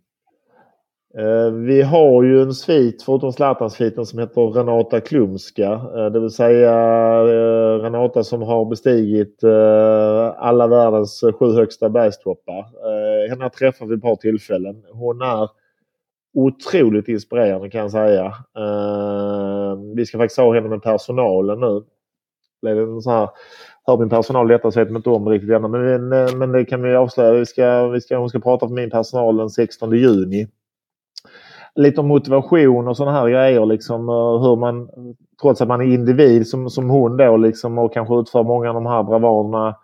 Eh, 1.18 1.50
vi 1.52 1.82
har 1.82 2.22
ju 2.22 2.42
en 2.42 2.54
svit, 2.54 3.02
förutom 3.02 3.32
Zlatan-sviten, 3.32 4.06
som 4.06 4.18
heter 4.18 4.40
Renata 4.40 5.00
Klumska. 5.00 5.72
Eh, 5.72 6.06
det 6.06 6.20
vill 6.20 6.30
säga 6.30 6.72
eh, 7.20 7.82
Renata 7.82 8.24
som 8.24 8.42
har 8.42 8.64
bestigit 8.64 9.44
alla 10.36 10.66
världens 10.66 11.24
sju 11.38 11.52
högsta 11.52 11.88
bergstoppar. 11.88 12.64
Henne 13.28 13.50
träffar 13.50 13.86
vi 13.86 13.94
ett 13.94 14.02
par 14.02 14.16
tillfällen. 14.16 14.84
Hon 14.92 15.22
är 15.22 15.48
otroligt 16.34 17.08
inspirerande 17.08 17.70
kan 17.70 17.80
jag 17.80 17.90
säga. 17.90 18.32
Vi 19.96 20.06
ska 20.06 20.18
faktiskt 20.18 20.38
ha 20.38 20.54
henne 20.54 20.68
med 20.68 20.82
personalen 20.82 21.60
nu. 21.60 21.82
Blev 22.62 23.00
så 23.00 23.10
här, 23.10 23.28
hör 23.86 23.98
min 23.98 24.08
personal 24.08 24.48
detta 24.48 24.70
så 24.70 24.80
vet 24.80 24.88
de 24.88 24.96
inte 24.96 25.10
om 25.10 25.28
riktigt 25.28 25.50
ännu. 25.50 25.68
Men, 25.68 26.08
men, 26.08 26.38
men 26.38 26.52
det 26.52 26.64
kan 26.64 26.82
vi 26.82 26.94
avslöja. 26.94 27.32
Vi 27.32 27.46
ska, 27.46 27.88
vi 27.88 28.00
ska, 28.00 28.16
hon 28.16 28.28
ska 28.28 28.40
prata 28.40 28.68
för 28.68 28.74
min 28.74 28.90
personal 28.90 29.36
den 29.36 29.50
16 29.50 29.96
juni. 29.96 30.48
Lite 31.74 32.00
om 32.00 32.08
motivation 32.08 32.88
och 32.88 32.96
sådana 32.96 33.18
här 33.18 33.28
grejer. 33.28 33.66
Liksom, 33.66 34.08
hur 34.42 34.56
man, 34.56 34.88
trots 35.42 35.60
att 35.60 35.68
man 35.68 35.80
är 35.80 35.94
individ 35.94 36.48
som, 36.48 36.70
som 36.70 36.90
hon 36.90 37.16
då 37.16 37.36
liksom, 37.36 37.78
och 37.78 37.94
kanske 37.94 38.14
utför 38.14 38.42
många 38.42 38.68
av 38.68 38.74
de 38.74 38.86
här 38.86 39.02
bravaderna 39.02 39.76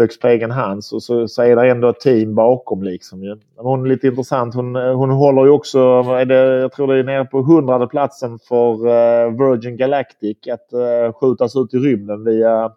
högst 0.00 0.20
på 0.20 0.28
egen 0.28 0.50
hand 0.50 0.84
så, 0.84 1.00
så, 1.00 1.28
så 1.28 1.42
är 1.42 1.56
det 1.56 1.70
ändå 1.70 1.88
ett 1.88 2.00
team 2.00 2.34
bakom. 2.34 2.82
Liksom, 2.82 3.24
ju. 3.24 3.36
Hon 3.56 3.84
är 3.84 3.88
lite 3.88 4.06
intressant. 4.06 4.54
Hon, 4.54 4.74
hon 4.74 5.10
håller 5.10 5.44
ju 5.44 5.50
också, 5.50 5.78
är 6.02 6.24
det, 6.24 6.60
jag 6.60 6.72
tror 6.72 6.86
det 6.86 6.98
är 6.98 7.04
nere 7.04 7.24
på 7.24 7.42
hundrade 7.42 7.86
platsen 7.86 8.38
för 8.38 8.72
uh, 8.72 9.38
Virgin 9.38 9.76
Galactic 9.76 10.36
att 10.52 10.68
uh, 10.74 11.12
skjutas 11.12 11.56
ut 11.56 11.74
i 11.74 11.78
rymden 11.78 12.24
via 12.24 12.72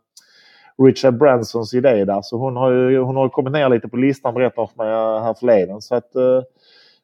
Richard 0.84 1.18
Bransons 1.18 1.74
idé 1.74 2.06
där. 2.06 2.22
Så 2.22 2.38
hon 2.38 2.56
har 2.56 2.72
ju 2.72 3.00
hon 3.00 3.16
har 3.16 3.30
kommit 3.30 3.54
ner 3.54 3.70
lite 3.70 3.88
på 3.88 3.98
listan 3.98 4.34
berättade 4.34 4.68
för 4.68 4.84
mig 4.84 5.24
härförleden. 5.24 5.82
Så 5.82 5.96
att 5.96 6.12
uh, 6.16 6.42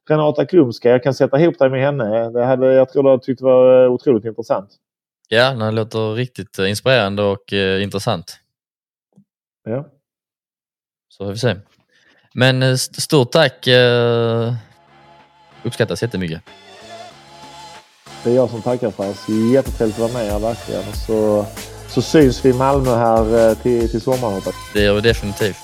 Renata 0.09 0.45
Klumska, 0.45 0.89
jag 0.89 1.03
kan 1.03 1.13
sätta 1.13 1.39
ihop 1.39 1.59
dig 1.59 1.69
med 1.69 1.81
henne. 1.81 2.29
Det 2.29 2.45
hade, 2.45 2.73
jag 2.73 2.89
tror 2.89 3.11
du 3.11 3.19
tyckte 3.19 3.43
var 3.43 3.87
otroligt 3.87 4.25
intressant. 4.25 4.69
Ja, 5.27 5.51
det 5.53 5.71
låter 5.71 6.13
riktigt 6.13 6.59
inspirerande 6.59 7.23
och 7.23 7.53
uh, 7.53 7.83
intressant. 7.83 8.39
Ja. 9.63 9.85
Så 11.09 11.25
får 11.25 11.31
vi 11.31 11.37
se. 11.37 11.55
Men 12.33 12.63
eh, 12.63 12.75
stort 12.75 13.31
tack. 13.31 13.67
Eh, 13.67 14.53
uppskattas 15.63 16.01
jättemycket. 16.01 16.41
Det 18.23 18.31
är 18.31 18.35
jag 18.35 18.49
som 18.49 18.61
tackar 18.61 18.91
för 18.91 19.09
oss. 19.09 19.29
Jättetrevligt 19.53 19.99
att 19.99 20.13
vara 20.13 20.23
med 20.23 20.41
verkligen. 20.41 20.83
Så, 21.07 21.45
så 21.87 22.01
syns 22.01 22.45
vi 22.45 22.49
i 22.49 22.53
Malmö 22.53 22.95
här 22.95 23.49
eh, 23.49 23.57
till, 23.57 23.89
till 23.89 24.01
sommaren. 24.01 24.41
Det 24.73 24.81
gör 24.81 24.93
vi 24.93 25.01
definitivt. 25.01 25.57